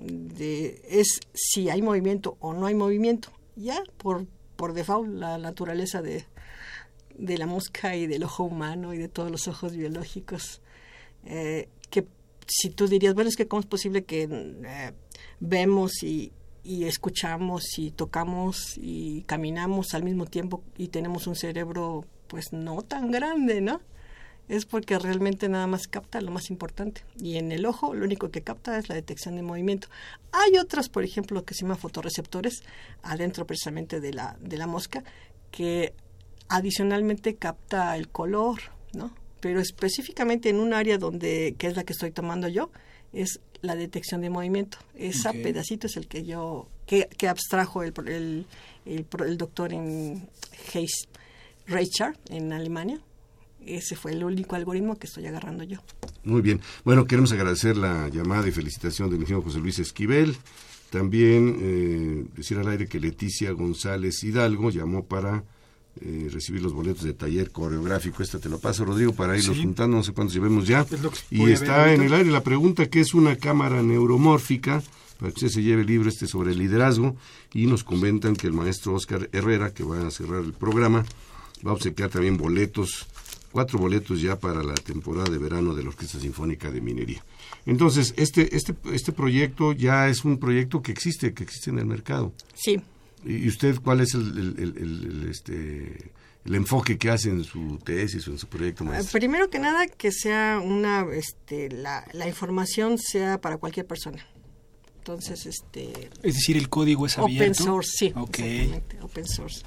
[0.00, 3.30] de, es si hay movimiento o no hay movimiento.
[3.56, 4.26] Ya por,
[4.56, 6.24] por default, la naturaleza de,
[7.18, 10.62] de la mosca y del ojo humano y de todos los ojos biológicos.
[11.24, 12.06] eh, que
[12.46, 14.92] si tú dirías, bueno, es que cómo es posible que eh,
[15.40, 22.04] vemos y, y escuchamos y tocamos y caminamos al mismo tiempo y tenemos un cerebro
[22.28, 23.80] pues no tan grande, ¿no?
[24.48, 27.04] Es porque realmente nada más capta lo más importante.
[27.18, 29.88] Y en el ojo lo único que capta es la detección de movimiento.
[30.32, 32.62] Hay otras, por ejemplo, que se llaman fotorreceptores,
[33.02, 35.04] adentro precisamente de la, de la mosca,
[35.50, 35.94] que
[36.48, 38.58] adicionalmente capta el color,
[38.94, 39.14] ¿no?
[39.40, 42.70] Pero específicamente en un área donde, que es la que estoy tomando yo,
[43.12, 44.78] es la detección de movimiento.
[44.94, 48.46] Ese pedacito es el que yo, que, que abstrajo el, el,
[48.84, 50.28] el, el doctor en
[50.74, 51.08] Hayes
[51.66, 53.00] Reichard, en Alemania.
[53.64, 55.78] ese fue el único algoritmo que estoy agarrando yo.
[56.24, 56.60] Muy bien.
[56.84, 60.36] Bueno, queremos agradecer la llamada y felicitación del ingeniero José Luis Esquivel.
[60.90, 65.44] También eh, decir al aire que Leticia González Hidalgo llamó para
[66.00, 68.22] eh, recibir los boletos de taller coreográfico.
[68.22, 69.62] Esta te lo paso, Rodrigo, para irlos Sí.
[69.62, 69.96] juntando.
[69.98, 70.80] No sé cuántos llevemos ya.
[70.82, 74.82] Es Y está ver en el aire la pregunta que es una cámara neuromórfica
[75.18, 77.16] para que usted se lleve el libro este sobre el liderazgo
[77.52, 81.04] y nos comentan que el maestro Oscar Herrera, que va a cerrar el programa,
[81.66, 83.06] va a obsequiar también boletos,
[83.50, 87.24] cuatro boletos ya para la temporada de verano de la Orquesta Sinfónica de Minería.
[87.66, 91.86] Entonces, este, este, este proyecto ya es un proyecto que existe, que existe en el
[91.86, 92.32] mercado.
[92.54, 92.80] Sí.
[93.24, 96.12] ¿Y usted cuál es el, el- el- el- el, este,
[96.44, 99.18] el enfoque que hace en su tesis o en su proyecto, Eh, maestro?
[99.18, 104.24] Primero que nada, que sea una, este, la, la información sea para cualquier persona.
[104.98, 107.44] Entonces, este, Es decir, el código es abierto.
[107.44, 108.12] Open source, sí.
[108.14, 108.38] Ok.
[108.40, 109.62] Exactamente, open source.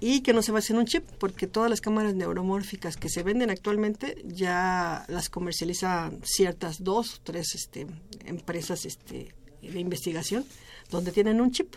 [0.00, 3.22] Y que no se base en un chip, porque todas las cámaras neuromórficas que se
[3.24, 7.86] venden actualmente ya las comercializan ciertas dos, tres este,
[8.24, 10.44] empresas este, de investigación
[10.90, 11.74] donde tienen un chip.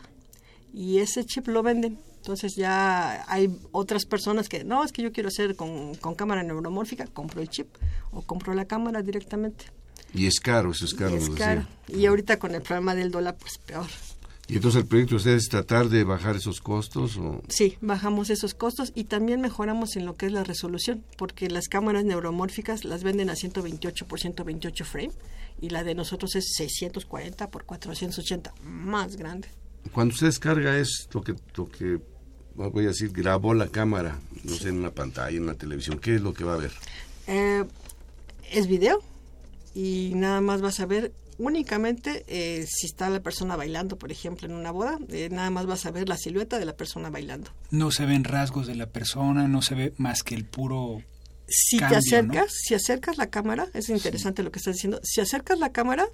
[0.74, 1.98] Y ese chip lo venden.
[2.18, 6.44] Entonces ya hay otras personas que, no, es que yo quiero hacer con, con cámara
[6.44, 7.68] neuromórfica, compro el chip
[8.12, 9.66] o compro la cámara directamente.
[10.14, 11.16] Y es caro, eso es caro.
[11.16, 11.66] Y es caro.
[11.88, 13.88] Y ahorita con el problema del dólar, pues peor.
[14.48, 17.16] ¿Y entonces el proyecto de ustedes es tratar de bajar esos costos?
[17.18, 17.42] O...
[17.48, 21.70] Sí, bajamos esos costos y también mejoramos en lo que es la resolución, porque las
[21.70, 25.12] cámaras neuromórficas las venden a 128 por 128 frame
[25.62, 29.48] y la de nosotros es 640 por 480, más grande.
[29.92, 32.00] Cuando usted descarga es lo que, lo que,
[32.56, 36.16] voy a decir, grabó la cámara, no sé, en una pantalla, en una televisión, ¿qué
[36.16, 36.72] es lo que va a ver?
[37.28, 37.64] Eh,
[38.52, 39.02] es video
[39.74, 44.48] y nada más vas a ver únicamente eh, si está la persona bailando, por ejemplo,
[44.48, 47.52] en una boda, eh, nada más vas a ver la silueta de la persona bailando.
[47.72, 51.02] No se ven rasgos de la persona, no se ve más que el puro
[51.48, 55.20] si cambio, te acercas, si acercas la cámara, es interesante lo que estás diciendo, si
[55.20, 56.08] acercas la cámara,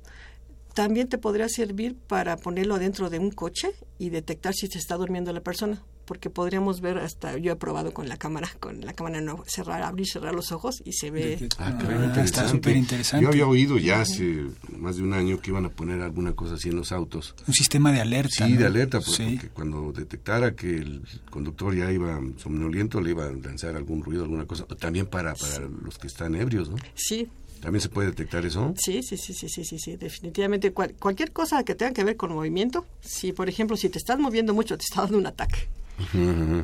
[0.78, 4.96] también te podría servir para ponerlo adentro de un coche y detectar si se está
[4.96, 8.94] durmiendo la persona, porque podríamos ver hasta, yo he probado con la cámara, con la
[8.94, 11.50] cámara no, cerrar, abrir, cerrar los ojos y se ve...
[11.58, 12.50] Ah, Ah, está interesante.
[12.52, 13.24] súper interesante.
[13.24, 14.46] Yo había oído ya hace
[14.78, 17.34] más de un año que iban a poner alguna cosa así en los autos.
[17.48, 18.46] Un sistema de alerta.
[18.46, 18.60] Sí, ¿no?
[18.60, 19.38] de alerta, Sí.
[19.42, 21.02] porque cuando detectara que el
[21.32, 24.66] conductor ya iba somnoliento, le iba a lanzar algún ruido, alguna cosa.
[24.80, 26.76] También para, para los que están ebrios, ¿no?
[26.94, 27.28] Sí,
[27.62, 28.74] ¿También se puede detectar eso?
[28.78, 30.72] Sí, sí, sí, sí, sí, sí, sí, definitivamente.
[30.74, 34.20] Cual- cualquier cosa que tenga que ver con movimiento, si por ejemplo, si te estás
[34.20, 35.68] moviendo mucho, te está dando un ataque.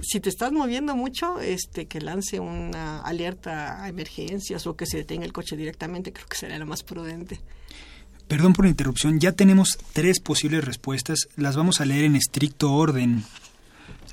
[0.03, 4.97] Si te estás moviendo mucho, este, que lance una alerta a emergencias o que se
[4.97, 7.39] detenga el coche directamente, creo que sería lo más prudente.
[8.27, 12.71] Perdón por la interrupción, ya tenemos tres posibles respuestas, las vamos a leer en estricto
[12.73, 13.23] orden.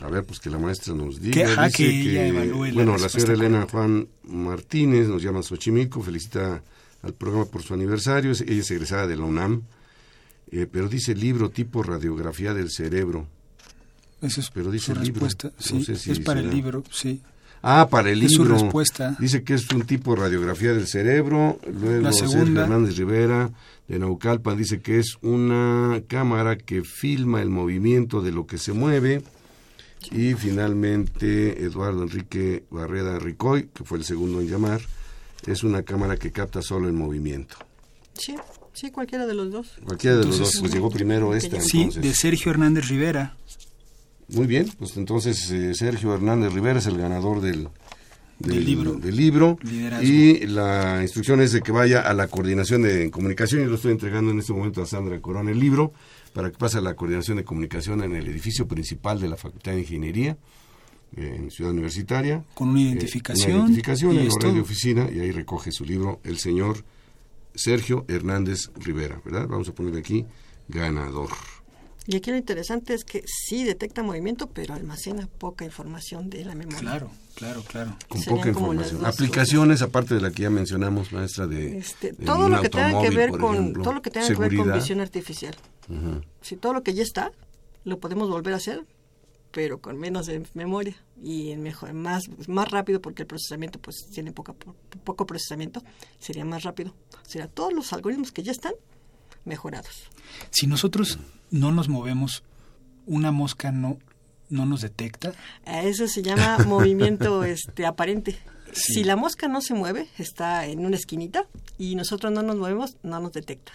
[0.02, 1.46] A ver, pues que la maestra nos diga.
[1.52, 6.02] ajá, Dice que ella evalúe la bueno, la señora Elena Juan Martínez nos llama Xochimilco,
[6.02, 6.62] felicita
[7.02, 8.30] al programa por su aniversario.
[8.32, 9.62] Ella es egresada de la UNAM,
[10.52, 13.26] eh, pero dice libro tipo radiografía del cerebro.
[14.22, 15.04] Esa es Pero dice su libro.
[15.20, 15.48] respuesta.
[15.48, 17.20] No Sí, sé si es para el libro, sí.
[17.62, 18.58] Ah, para el Es su libro.
[18.58, 19.16] respuesta.
[19.18, 21.58] Dice que es un tipo de radiografía del cerebro.
[21.80, 22.62] Luego La segunda.
[22.62, 23.50] Hernández Rivera
[23.86, 28.72] de Naucalpan dice que es una cámara que filma el movimiento de lo que se
[28.72, 29.22] mueve.
[30.10, 34.80] Y finalmente Eduardo Enrique Barreda Ricoy, que fue el segundo en llamar,
[35.46, 37.56] es una cámara que capta solo el movimiento.
[38.14, 38.34] Sí,
[38.72, 39.78] sí, cualquiera de los dos.
[39.84, 41.60] Cualquiera de los dos, pues llegó primero esta.
[41.60, 42.02] Sí, entonces.
[42.02, 43.36] de Sergio Hernández Rivera.
[44.28, 47.68] Muy bien, pues entonces eh, Sergio Hernández Rivera es el ganador del,
[48.38, 48.94] Del libro.
[48.94, 49.58] del libro.
[49.62, 50.06] Liderazgo.
[50.06, 53.62] y la instrucción es de que vaya a la coordinación de comunicación.
[53.62, 55.92] Yo lo estoy entregando en este momento a Sandra Corona el libro
[56.32, 59.72] para que pase a la coordinación de comunicación en el edificio principal de la Facultad
[59.72, 60.36] de Ingeniería
[61.16, 62.44] eh, en Ciudad Universitaria.
[62.54, 63.50] Con una Eh, identificación.
[63.52, 66.84] una identificación en horario de oficina y ahí recoge su libro el señor
[67.54, 69.48] Sergio Hernández Rivera, ¿verdad?
[69.48, 70.24] Vamos a ponerle aquí
[70.68, 71.30] ganador.
[72.06, 76.54] Y aquí lo interesante es que sí detecta movimiento, pero almacena poca información de la
[76.54, 76.78] memoria.
[76.80, 77.96] Claro, claro, claro.
[78.08, 79.04] con Serían poca información.
[79.04, 82.68] Aplicaciones, aparte de la que ya mencionamos, maestra, de, Este, de todo un lo que
[82.70, 85.00] tenga que automóvil, ver por con ejemplo, todo lo que tenga que ver con visión
[85.00, 85.54] artificial.
[86.40, 87.32] Si todo lo que ya está
[87.84, 88.84] lo podemos volver a hacer,
[89.50, 94.06] pero con menos de memoria y en mejor, más más rápido porque el procesamiento pues
[94.12, 95.82] tiene poca, po- poco procesamiento,
[96.20, 96.94] sería más rápido.
[97.26, 98.74] O sea, todos los algoritmos que ya están
[99.44, 100.08] mejorados.
[100.50, 101.18] Si nosotros
[101.50, 102.44] no nos movemos,
[103.06, 103.98] una mosca no,
[104.50, 105.32] no nos detecta.
[105.64, 108.38] A eso se llama movimiento este aparente.
[108.72, 112.96] Si la mosca no se mueve, está en una esquinita y nosotros no nos movemos,
[113.02, 113.72] no nos detecta.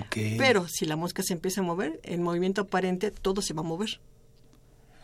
[0.00, 0.16] Ok.
[0.38, 3.64] Pero si la mosca se empieza a mover, en movimiento aparente todo se va a
[3.64, 4.00] mover.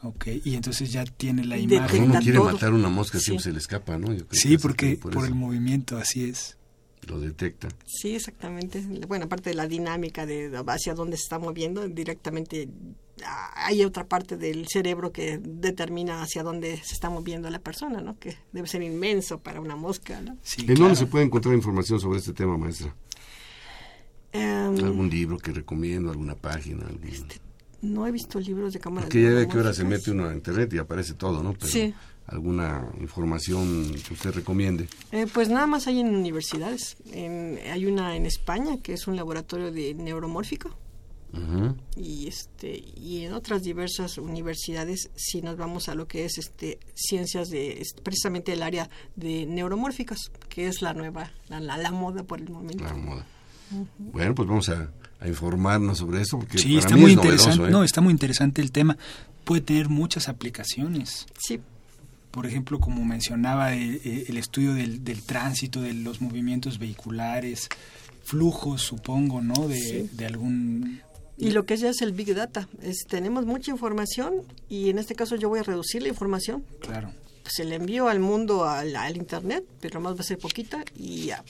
[0.03, 2.03] Ok, y entonces ya tiene la Detecta imagen.
[2.11, 2.53] Uno quiere todo.
[2.53, 3.25] matar una mosca, Sí.
[3.27, 4.13] siempre se le escapa, ¿no?
[4.13, 6.59] Yo creo Sí, porque por, por el movimiento, así es.
[7.09, 7.69] lo detecta.
[7.87, 8.83] Sí, exactamente.
[9.07, 12.69] Bueno, aparte de la dinámica de hacia dónde se está moviendo, directamente
[13.27, 18.01] ah, hay otra parte del cerebro que determina hacia dónde se está moviendo la persona,
[18.01, 18.19] ¿no?
[18.19, 20.37] Que debe ser inmenso para una mosca, ¿no?
[20.43, 20.81] Sí, ¿En claro.
[20.85, 22.95] dónde se puede encontrar información sobre este tema, maestra?
[24.35, 26.85] Em, ¿Algún libro que recomiendo, alguna página?
[26.87, 27.29] algún-
[27.83, 29.05] no he visto libros de cámaras.
[29.07, 31.53] Porque ya ve que ahora se mete uno a internet y aparece todo, ¿no?
[31.53, 31.95] Pero Sí.
[32.27, 34.89] alguna información que usted recomiende.
[35.13, 36.97] Eh, pues nada más hay en universidades.
[37.13, 40.71] En- hay una en España que es un laboratorio de neuromórfico
[41.35, 41.77] Ujú.
[41.97, 46.79] y este y en otras diversas universidades si nos vamos a lo que es este
[46.95, 51.91] ciencias de es precisamente el área de neuromórficas que es la nueva la, la, la
[51.91, 52.85] moda por el momento.
[52.85, 53.27] La moda.
[53.99, 54.91] Bueno, pues vamos a,
[55.21, 57.69] a informarnos sobre eso porque Sí, para está mí muy es novedoso, interesante.
[57.69, 57.73] ¿eh?
[57.73, 58.97] No, está muy interesante el tema.
[59.45, 61.27] Puede tener muchas aplicaciones.
[61.39, 61.61] Sí,
[62.31, 67.69] Por ejemplo, como mencionaba, eh, eh, el estudio del, del tránsito, de los movimientos vehiculares,
[68.25, 69.69] flujos, supongo, ¿no?
[69.69, 70.11] De, Sí.
[70.13, 71.01] de algún...
[71.39, 74.35] y lo que ya es el big data, es tenemos mucha información
[74.69, 77.13] y en este caso yo voy a reducir la información Claro.
[77.47, 81.27] se le envió al mundo al, al internet, pero más va a ser poquita y
[81.27, 81.45] ya.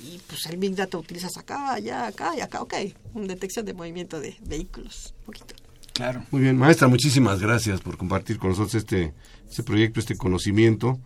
[0.00, 2.74] Y pues el Big Data utilizas acá, allá, acá y acá, ok.
[3.14, 5.54] Una detección de movimiento de vehículos, poquito.
[5.94, 6.24] Claro.
[6.30, 9.14] Muy bien, maestra, muchísimas gracias por compartir con nosotros este,
[9.48, 10.98] este proyecto, este conocimiento.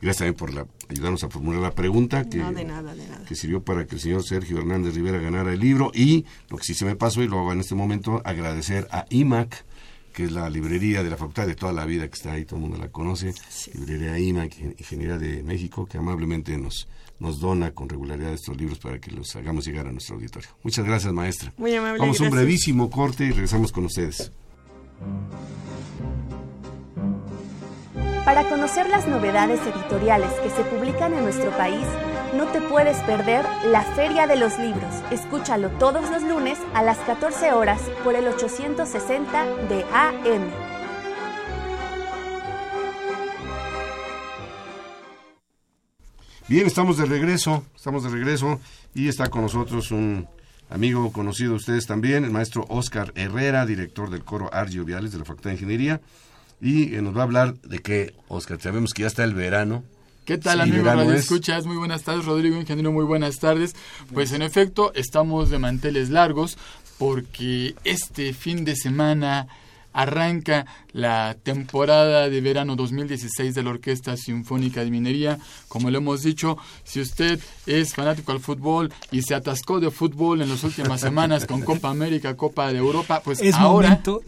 [0.00, 3.22] Gracias también por la, ayudarnos a formular la pregunta que, No, de nada, de nada.
[3.26, 5.90] que sirvió para que el señor Sergio Hernández Rivera ganara el libro.
[5.94, 9.04] Y lo que sí se me pasó y lo hago en este momento, agradecer a
[9.10, 9.66] IMAC,
[10.14, 12.56] que es la librería de la facultad de toda la vida que está ahí, todo
[12.56, 13.34] el mundo la conoce,
[13.74, 16.88] librería IMAC, Ingeniería de México, que amablemente nos,
[17.20, 20.48] nos dona con regularidad estos libros para que los hagamos llegar a nuestro auditorio.
[20.62, 21.52] Muchas gracias, maestra.
[21.56, 24.32] Muy amable, Vamos a un brevísimo corte y regresamos con ustedes.
[28.24, 31.84] Para conocer las novedades editoriales que se publican en nuestro país,
[32.36, 34.94] no te puedes perder la Feria de los Libros.
[35.10, 40.69] Escúchalo todos los lunes a las 14 horas por el 860 de AM.
[46.50, 48.60] Bien, estamos de regreso, estamos de regreso
[48.92, 50.26] y está con nosotros un
[50.68, 55.20] amigo conocido de ustedes también, el maestro Oscar Herrera, director del coro Argio Viales de
[55.20, 56.00] la Facultad de Ingeniería
[56.60, 59.84] y eh, nos va a hablar de que, Oscar, sabemos que ya está el verano.
[60.24, 61.20] ¿Qué tal, Sí, amigos verano Radio es.
[61.20, 61.66] Escuchas?
[61.66, 63.76] Muy buenas tardes, Rodrigo Ingeniero, muy buenas tardes.
[64.12, 66.58] Pues en efecto, estamos de manteles largos
[66.98, 69.46] porque este fin de semana
[69.92, 75.38] arranca la temporada de verano 2016 de la Orquesta Sinfónica de Minería.
[75.68, 80.42] Como lo hemos dicho, si usted es fanático al fútbol y se atascó de fútbol
[80.42, 83.88] en las últimas semanas con Copa América, Copa de Europa, pues Es ahora...
[83.88, 84.20] momento...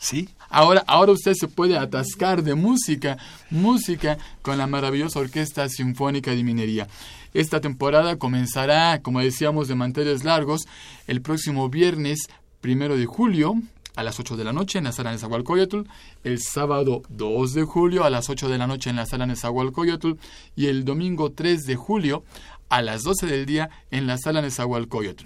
[0.00, 0.28] Sí.
[0.48, 3.18] Ahora, ahora usted se puede atascar de música,
[3.50, 6.86] música con la maravillosa Orquesta Sinfónica de Minería.
[7.34, 10.66] Esta temporada comenzará, como decíamos, de manteles largos
[11.06, 12.28] el próximo viernes
[12.60, 13.56] primero de julio
[13.98, 15.80] a las 8 de la noche en la sala Nezahualcóyotl,
[16.22, 20.12] el sábado 2 de julio a las 8 de la noche en la sala Nezahualcóyotl
[20.54, 22.22] y el domingo 3 de julio
[22.68, 25.24] a las 12 del día en la sala Nezahualcóyotl.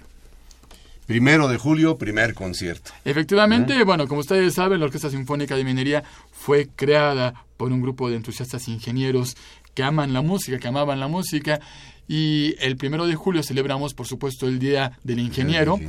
[1.05, 2.93] Primero de julio, primer concierto.
[3.05, 8.09] Efectivamente, bueno, como ustedes saben, la Orquesta Sinfónica de Minería fue creada por un grupo
[8.09, 9.37] de entusiastas ingenieros
[9.75, 11.59] que aman la música, que amaban la música,
[12.07, 15.79] y el primero de julio celebramos, por supuesto, el Día del Ingeniero.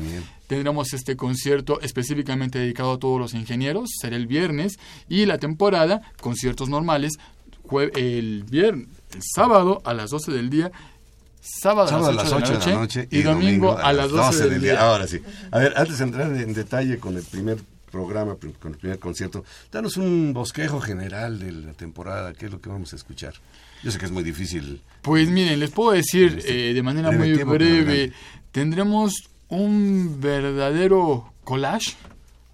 [0.47, 6.03] Tendremos este concierto específicamente dedicado a todos los ingenieros, será el viernes, y la temporada,
[6.21, 7.15] conciertos normales,
[7.95, 10.71] el viernes, el sábado a las 12 del día,
[11.41, 14.81] sábado, Sábado a las 8, de, la noche, y, domingo a las 12, del día.
[14.81, 15.21] Ahora sí.
[15.51, 17.59] A ver, antes de entrar en detalle con el primer
[17.91, 22.53] programa, pr- con el primer concierto, danos un bosquejo general de la temporada, qué es
[22.53, 23.35] lo que vamos a escuchar.
[23.85, 24.81] Yo sé que es muy difícil.
[25.03, 28.13] Pues miren, les puedo decir eh, de manera breve muy tiempo, breve,
[28.51, 29.13] tendremos
[29.49, 31.95] un verdadero collage,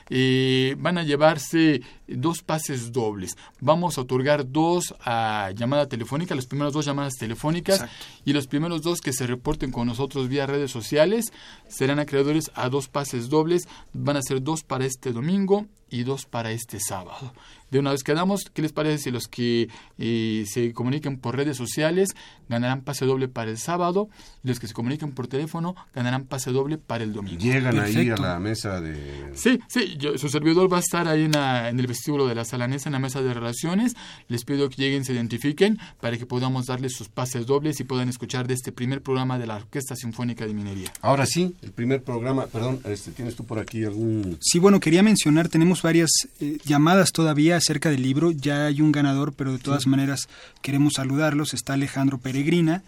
[0.08, 3.36] eh, van a llevarse dos pases dobles.
[3.60, 7.84] Vamos a otorgar dos a llamada telefónica, las primeras dos llamadas telefónicas
[8.24, 11.32] y los primeros dos que se reporten con nosotros vía redes sociales
[11.68, 13.68] serán acreedores a dos pases dobles.
[13.92, 17.32] Van a ser dos para este domingo y dos para este sábado.
[17.72, 21.56] De una vez quedamos, ¿qué les parece si los que eh, se comuniquen por redes
[21.56, 22.10] sociales
[22.46, 24.10] ganarán pase doble para el sábado
[24.44, 27.40] y los que se comuniquen por teléfono ganarán pase doble para el domingo?
[27.40, 29.30] Llegan ahí a la mesa de...
[29.34, 32.90] Sí, sí, su servidor va a estar ahí en, en el vestíbulo de la Salanesa,
[32.90, 33.94] en la mesa de relaciones.
[34.28, 38.10] Les pido que lleguen, se identifiquen para que podamos darles sus pases dobles y puedan
[38.10, 40.92] escuchar de este primer programa de la Orquesta Sinfónica de Minería.
[41.00, 44.36] Ahora sí, el primer programa, perdón, este, ¿tienes tú por aquí algún...?
[44.42, 48.32] Sí, bueno, quería mencionar, tenemos varias eh, llamadas todavía acerca del libro.
[48.32, 50.28] Ya hay un ganador, pero de todas maneras
[50.60, 51.54] queremos saludarlos.
[51.54, 52.82] Está Alejandro Peregrina,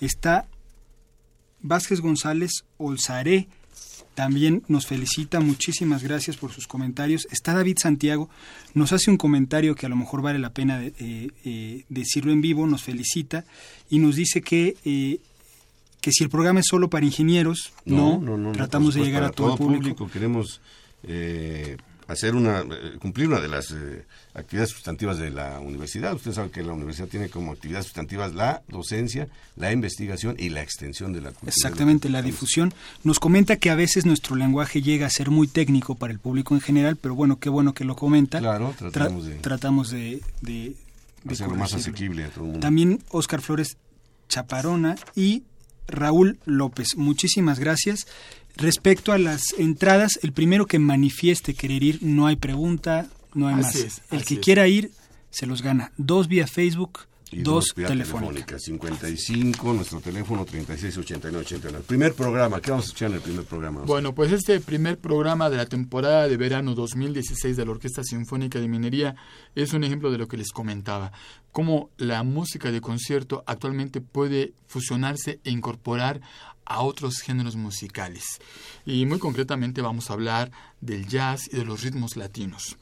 [0.00, 0.46] está
[1.60, 3.48] Vázquez González Olzaré,
[4.14, 7.26] también nos felicita, muchísimas gracias por sus comentarios.
[7.30, 8.28] Está David Santiago,
[8.74, 10.92] nos hace un comentario que a lo mejor vale la pena eh,
[11.44, 13.44] eh, decirlo en vivo, nos felicita
[13.88, 14.76] y nos dice que,
[16.00, 18.20] que si el programa es solo para ingenieros, no,
[18.52, 20.08] tratamos de llegar a todo, el público.
[20.10, 20.60] Queremos
[22.08, 24.04] hacer una, eh, cumplir una de las eh,
[24.34, 26.14] actividades sustantivas de la universidad.
[26.14, 30.62] Usted sabe que la universidad tiene como actividades sustantivas la docencia, la investigación y la
[30.62, 31.52] extensión de la cultura.
[31.54, 32.72] Exactamente, la difusión.
[33.04, 36.54] Nos comenta que a veces nuestro lenguaje llega a ser muy técnico para el público
[36.54, 38.38] en general, pero bueno, qué bueno que lo comenta.
[38.38, 39.34] Claro, tratamos de...
[39.36, 40.22] Tratamos de,
[41.28, 42.60] hacerlo más asequible a todo el mundo.
[42.60, 43.76] También Oscar Flores
[44.28, 45.42] Chaparona y
[45.88, 46.96] Raúl López.
[46.96, 48.06] Muchísimas gracias.
[48.58, 53.54] Respecto a las entradas, el primero que manifieste querer ir, no hay pregunta, no hay
[53.54, 54.02] más.
[54.10, 54.90] el que quiera ir,
[55.30, 55.92] se los gana.
[55.96, 58.62] Dos vía Facebook, y dos, telefónicas.
[58.62, 61.84] 55, nuestro teléfono 368989.
[61.86, 63.82] Primer programa, ¿qué vamos a escuchar en el primer programa?
[63.82, 68.58] Bueno, pues este primer programa de la temporada de verano 2016 de la Orquesta Sinfónica
[68.58, 69.16] de Minería
[69.54, 71.12] es un ejemplo de lo que les comentaba.
[71.52, 76.20] Cómo la música de concierto actualmente puede fusionarse e incorporar
[76.64, 78.24] a otros géneros musicales.
[78.84, 80.50] Y muy concretamente vamos a hablar
[80.80, 82.76] del jazz y de los ritmos latinos.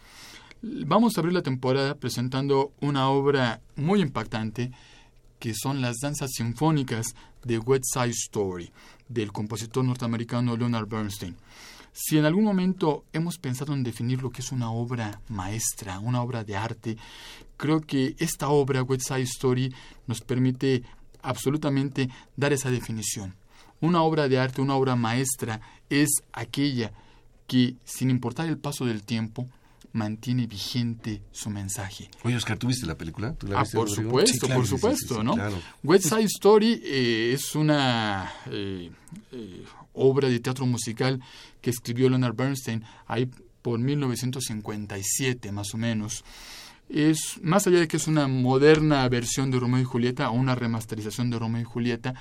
[0.69, 4.73] Vamos a abrir la temporada presentando una obra muy impactante
[5.39, 7.15] que son las danzas sinfónicas
[7.45, 8.73] de West Side Story
[9.09, 11.37] del compositor norteamericano Leonard Bernstein.
[11.93, 16.21] Si en algún momento hemos pensado en definir lo que es una obra maestra, una
[16.21, 16.97] obra de arte,
[17.57, 19.73] creo que esta obra, West Side Story,
[20.09, 20.83] nos permite
[21.23, 23.37] absolutamente dar esa definición.
[23.81, 25.61] Una obra de arte, una obra maestra,
[25.91, 26.93] es aquella
[27.47, 29.47] que, sin importar el paso del tiempo,
[29.97, 32.09] mantiene vigente su mensaje.
[32.23, 33.35] Oye, Oscar, ¿tú viste la película?
[33.55, 35.35] ah, por supuesto, por supuesto, ¿no?
[35.83, 38.91] West Side Story eh, es una eh,
[39.33, 41.21] eh, obra de teatro musical
[41.61, 43.29] que escribió Leonard Bernstein ahí
[43.63, 46.25] por 1957, más o menos.
[46.89, 50.55] Es, más allá de que es una moderna versión de Romeo y Julieta o una
[50.55, 52.15] remasterización de Romeo y Julieta,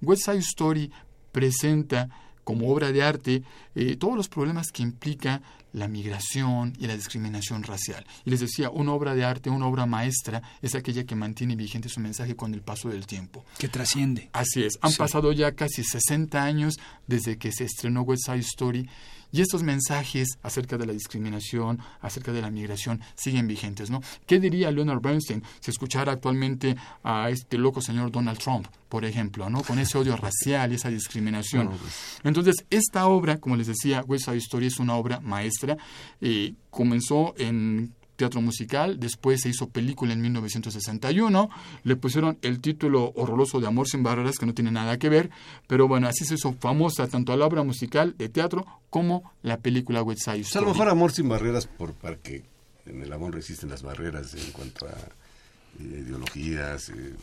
[0.00, 0.92] West Side Story
[1.32, 2.08] presenta
[2.44, 3.42] como obra de arte
[3.74, 5.42] eh, todos los problemas que implica
[5.74, 8.06] la migración y la discriminación racial.
[8.24, 11.88] Y les decía, una obra de arte, una obra maestra, es aquella que mantiene vigente
[11.88, 13.44] su mensaje con el paso del tiempo.
[13.58, 14.30] Que trasciende.
[14.32, 14.78] Así es.
[14.80, 18.88] Han pasado ya casi 60 años desde que se estrenó West Side Story
[19.34, 24.00] y estos mensajes acerca de la discriminación, acerca de la migración, siguen vigentes, ¿no?
[24.26, 29.50] ¿Qué diría Leonard Bernstein si escuchara actualmente a este loco señor Donald Trump, por ejemplo,
[29.50, 29.64] ¿no?
[29.64, 31.66] Con ese odio racial y esa discriminación.
[31.66, 32.20] Pues.
[32.22, 35.76] Entonces, esta obra, como les decía, West Side Story es una obra maestra.
[36.20, 41.50] Eh, comenzó en teatro musical, después se hizo película en 1961,
[41.82, 45.30] le pusieron el título horroroso de Amor sin barreras, que no tiene nada que ver,
[45.66, 50.02] pero bueno, así se hizo famosa tanto la obra musical de teatro como la película
[50.02, 50.64] West Side Story.
[50.64, 52.44] a lo mejor Amor sin barreras, por, para que
[52.86, 57.14] en el amor existen las barreras en cuanto a eh, ideologías, eh,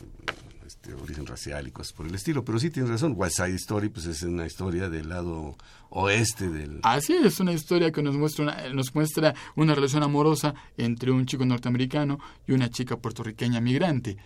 [0.66, 2.44] este, origen racial y cosas por el estilo.
[2.44, 5.56] Pero sí tienes razón, West Side Story pues es una historia del lado
[5.90, 6.80] oeste del...
[6.82, 11.26] Así es, una historia que nos muestra una, nos muestra una relación amorosa entre un
[11.26, 14.16] chico norteamericano y una chica puertorriqueña migrante,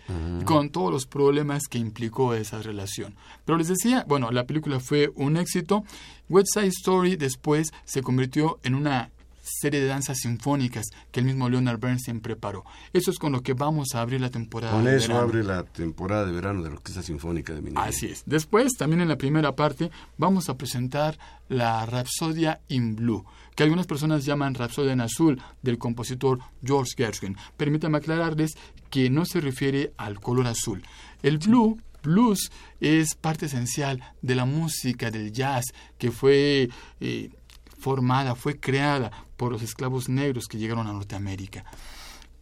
[0.45, 3.15] con todos los problemas que implicó esa relación.
[3.45, 5.83] Pero les decía, bueno, la película fue un éxito.
[6.29, 9.11] West Side Story después se convirtió en una
[9.47, 12.65] serie de danzas sinfónicas que el mismo Leonard Bernstein preparó.
[12.93, 15.27] Eso es con lo que vamos a abrir la temporada Con de eso verano.
[15.27, 17.83] abre la temporada de verano de la Orquesta Sinfónica de Minería.
[17.83, 18.23] Así es.
[18.25, 21.17] Después, también en la primera parte, vamos a presentar
[21.49, 23.25] la Rapsodia in Blue,
[23.55, 27.37] que algunas personas llaman Rapsodia en Azul, del compositor George Gershwin.
[27.55, 28.51] Permítanme aclararles
[28.89, 30.83] que no se refiere al color azul.
[31.23, 35.65] El blue blues es parte esencial de la música del jazz
[35.97, 36.69] que fue
[36.99, 37.29] eh,
[37.77, 41.65] formada, fue creada por los esclavos negros que llegaron a Norteamérica.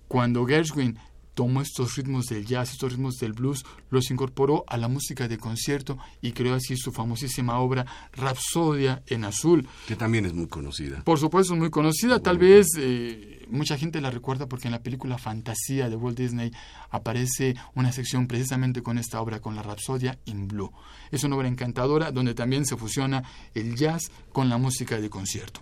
[0.07, 0.97] Cuando Gershwin
[1.35, 5.37] tomó estos ritmos del jazz, estos ritmos del blues, los incorporó a la música de
[5.37, 9.67] concierto y creó así su famosísima obra Rapsodia en Azul.
[9.87, 11.03] Que también es muy conocida.
[11.03, 12.19] Por supuesto, es muy conocida.
[12.19, 16.51] Tal vez eh, mucha gente la recuerda porque en la película Fantasía de Walt Disney
[16.89, 20.71] aparece una sección precisamente con esta obra, con la Rapsodia in Blue.
[21.11, 23.23] Es una obra encantadora donde también se fusiona
[23.53, 25.61] el jazz con la música de concierto.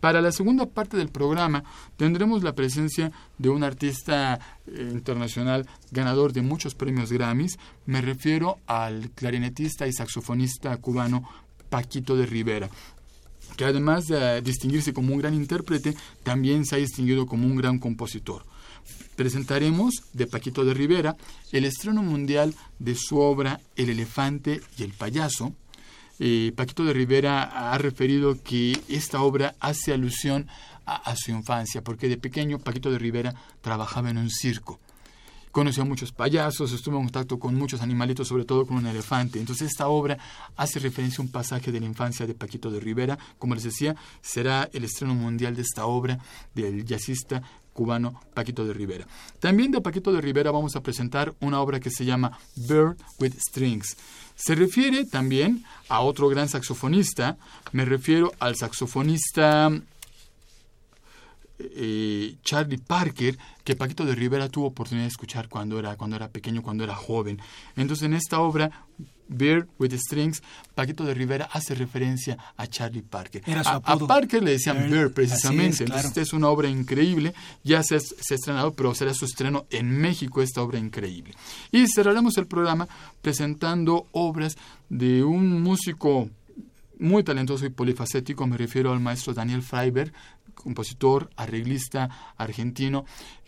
[0.00, 1.62] Para la segunda parte del programa
[1.96, 7.58] tendremos la presencia de un artista eh, internacional ganador de muchos premios Grammys.
[7.86, 11.28] Me refiero al clarinetista y saxofonista cubano
[11.68, 12.70] Paquito de Rivera
[13.56, 17.78] que además de distinguirse como un gran intérprete, también se ha distinguido como un gran
[17.78, 18.44] compositor.
[19.16, 21.16] Presentaremos de Paquito de Rivera
[21.52, 25.52] el estreno mundial de su obra El elefante y el payaso,
[26.20, 30.46] eh, Paquito de Rivera ha referido que esta obra hace alusión
[30.84, 34.78] a, a, su infancia, porque de pequeño Paquito de Rivera trabajaba en un circo.
[35.50, 39.40] Conoció a muchos payasos, estuvo en contacto con muchos animalitos, sobre todo con un elefante.
[39.40, 40.16] Entonces esta obra
[40.56, 43.18] hace referencia a un pasaje de la infancia de Paquito de Rivera.
[43.36, 46.20] Como les decía, será el estreno mundial de esta obra
[46.54, 47.42] del jazzista
[47.72, 49.06] cubano Paquito de Rivera.
[49.40, 53.34] También de Paquito de Rivera vamos a presentar una obra que se llama Bird with
[53.38, 53.96] Strings.
[54.40, 57.36] Se refiere también a otro gran saxofonista,
[57.72, 59.70] me refiero al saxofonista
[61.58, 66.28] eh, Charlie Parker, que Paquito de Rivera tuvo oportunidad de escuchar cuando era, cuando era
[66.28, 67.38] pequeño, cuando era joven.
[67.76, 68.86] Entonces en esta obra,
[69.30, 70.42] Beer with Strings,
[70.74, 73.42] Paquito de Rivera hace referencia a Charlie Parker.
[73.46, 73.80] Era su a.
[73.80, 75.68] Parker le decían Bear, Bear precisamente.
[75.68, 75.86] es, claro.
[75.86, 79.24] Entonces esta es una obra increíble, ya se ha, se ha estrenado, pero será su
[79.24, 81.34] estreno en México, esta obra increíble.
[81.70, 82.88] Y cerraremos el programa
[83.22, 84.56] presentando obras
[84.88, 86.28] de un músico
[86.98, 90.12] muy talentoso y polifacético, me refiero al maestro Daniel Freiberg,
[90.54, 93.04] compositor, arreglista argentino,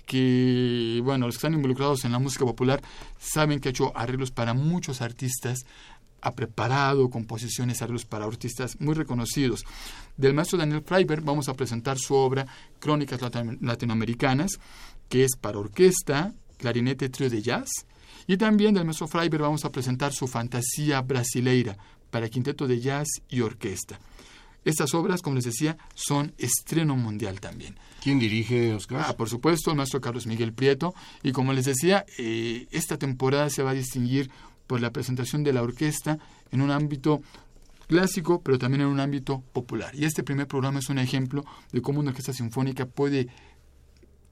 [0.07, 2.82] que, bueno, los que están involucrados en la música popular
[3.18, 5.64] saben que ha hecho arreglos para muchos artistas,
[6.20, 9.64] ha preparado composiciones, arreglos para artistas muy reconocidos.
[10.16, 12.46] Del maestro Daniel Freiberg vamos a presentar su obra
[12.78, 13.20] Crónicas
[13.61, 14.53] Latinoamericanas,
[15.09, 17.70] que es para orquesta, clarinete, trío de jazz,
[18.26, 21.76] y también del maestro Freiberg vamos a presentar su Fantasía Brasileira,
[22.11, 23.98] para quinteto de jazz y orquesta.
[24.64, 27.76] Estas obras, como les decía, son estreno mundial también.
[28.02, 29.04] ¿Quién dirige, Oscar?
[29.06, 30.94] Ah, por supuesto, el maestro Carlos Miguel Prieto.
[31.22, 34.30] Y como les decía, eh, esta temporada se va a distinguir
[34.66, 36.18] por la presentación de la orquesta
[36.50, 37.22] en un ámbito
[37.88, 39.94] clásico, pero también en un ámbito popular.
[39.94, 43.28] Y este primer programa es un ejemplo de cómo una orquesta sinfónica puede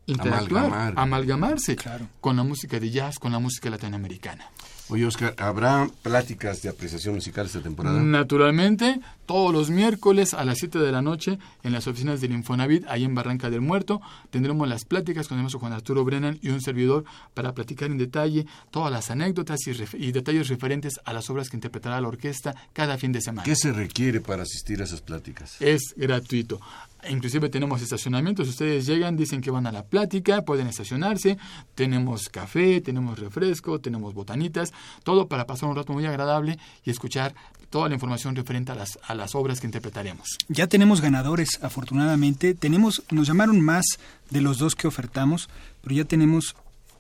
[0.07, 0.95] interactuar, Amalgamar.
[0.97, 1.77] amalgamarse
[2.21, 4.51] con la música de jazz, con la música latinoamericana.
[4.91, 8.01] Oye, Oscar, ¿habrá pláticas de apreciación musical esta temporada?
[8.03, 12.85] Naturalmente, todos los miércoles a las 7 de la noche en las oficinas del Infonavit,
[12.89, 16.49] ahí en Barranca del Muerto, tendremos las pláticas con el maestro Juan Arturo Brennan y
[16.49, 21.13] un servidor para platicar en detalle todas las anécdotas y, ref- y detalles referentes a
[21.13, 23.45] las obras que interpretará la orquesta cada fin de semana.
[23.45, 25.57] ¿Qué se requiere para asistir a esas pláticas?
[25.61, 26.61] Es gratuito.
[27.09, 28.49] Inclusive tenemos estacionamientos.
[28.49, 31.39] Ustedes llegan, dicen que van a la plática, pueden estacionarse.
[31.75, 34.73] Tenemos café, tenemos refresco, tenemos botanitas,
[35.03, 37.35] todo para pasar un rato muy agradable y escuchar
[37.71, 40.37] toda la información referente a las, a las obras que interpretaremos.
[40.49, 42.55] Ya tenemos ganadores, afortunadamente.
[42.55, 43.85] Tenemos, nos llamaron más
[44.31, 45.49] de los dos que ofertamos,
[45.83, 46.57] pero ya tenemos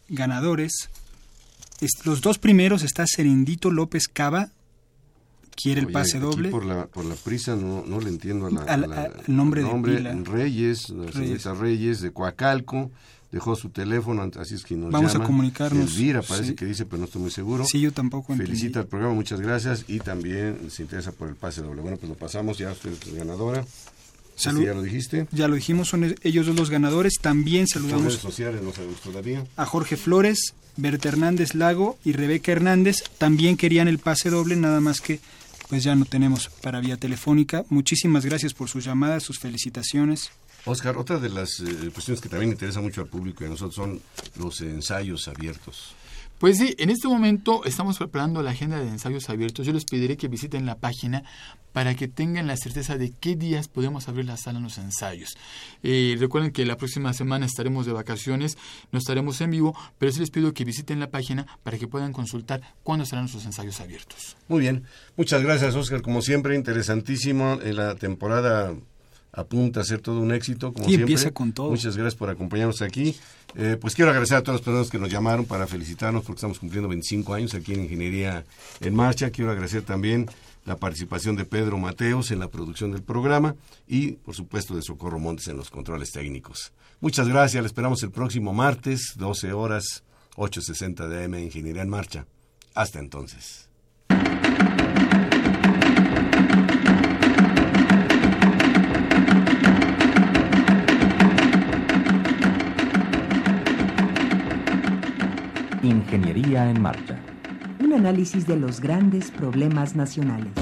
[0.09, 0.89] ganadores.
[1.81, 4.51] Es- los dos primeros está Serendito López Cava,
[5.63, 6.49] quiere el Oye, pase doble.
[6.51, 9.13] Por la, por la prisa no, no le entiendo a la, Al- a la- al
[9.29, 10.15] nombre de pila.
[10.25, 12.91] Reyes, la señorita Reyes de Coacalco,
[13.33, 16.55] dejó su teléfono, así es que nos Vamos a comunicarnos, Elvira parece sí.
[16.57, 17.65] que dice, pero no estoy muy seguro.
[17.65, 18.51] Sí, yo tampoco entendí.
[18.53, 21.81] Felicita al programa, muchas gracias y también se interesa por el pase doble.
[21.81, 23.65] Bueno, pues lo pasamos, ya usted es ganadora.
[24.37, 24.65] Salud.
[24.65, 25.27] ya lo dijiste.
[25.33, 27.19] Ya lo dijimos, son ellos dos los ganadores.
[27.21, 29.45] También saludamos redes sociales, no sabemos todavía.
[29.57, 32.97] a Jorge Flores, Berta Hernández Lago y Rebeca Hernández.
[33.19, 35.21] También querían el pase doble, nada más que
[35.71, 37.65] pues ya no tenemos para vía telefónica.
[37.71, 40.31] Muchísimas gracias por sus llamadas, sus felicitaciones.
[40.65, 43.77] Oscar, otra de las eh, cuestiones que también interesa mucho al público y a nosotros
[43.77, 44.03] son
[44.37, 45.95] los ensayos abiertos.
[46.41, 49.67] Pues sí, en este momento estamos preparando la agenda de ensayos abiertos.
[49.67, 51.23] Yo les pediré que visiten la página
[51.75, 55.37] para que tengan la certeza de qué días podemos abrir la sala en los ensayos.
[55.83, 58.57] Eh, recuerden que la próxima semana estaremos de vacaciones,
[58.91, 62.15] no estaremos en vivo, pero sí les pido que visiten la página para que puedan
[62.15, 64.39] consultar cuándo estarán nuestros ensayos abiertos.
[64.49, 64.85] Muy bien,
[65.17, 68.75] muchas gracias Oscar, como siempre, interesantísimo en la temporada
[69.33, 71.03] apunta a ser todo un éxito, como siempre.
[71.03, 71.71] empieza con todo.
[71.71, 73.17] Muchas gracias por acompañarnos aquí.
[73.57, 76.59] Eh, pues quiero agradecer a todas las personas que nos llamaron para felicitarnos porque estamos
[76.59, 78.45] cumpliendo 25 años aquí en Ingeniería
[78.81, 79.31] en Marcha.
[79.31, 80.29] Quiero agradecer también
[80.65, 83.57] la participación de Pedro Mateos en la producción del programa
[83.89, 86.73] y, por supuesto, de Socorro Montes en los controles técnicos.
[87.01, 90.05] Muchas gracias, le esperamos el próximo martes, 12 horas,
[90.37, 92.27] 8.60 de AM Ingeniería en Marcha.
[92.75, 93.69] Hasta entonces.
[105.83, 107.19] Ingeniería en Marcha.
[107.83, 110.53] Un análisis de los grandes problemas nacionales.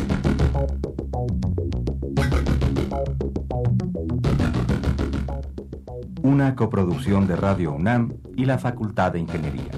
[6.23, 9.73] Una coproducción de Radio UNAM y la Facultad de Ingeniería.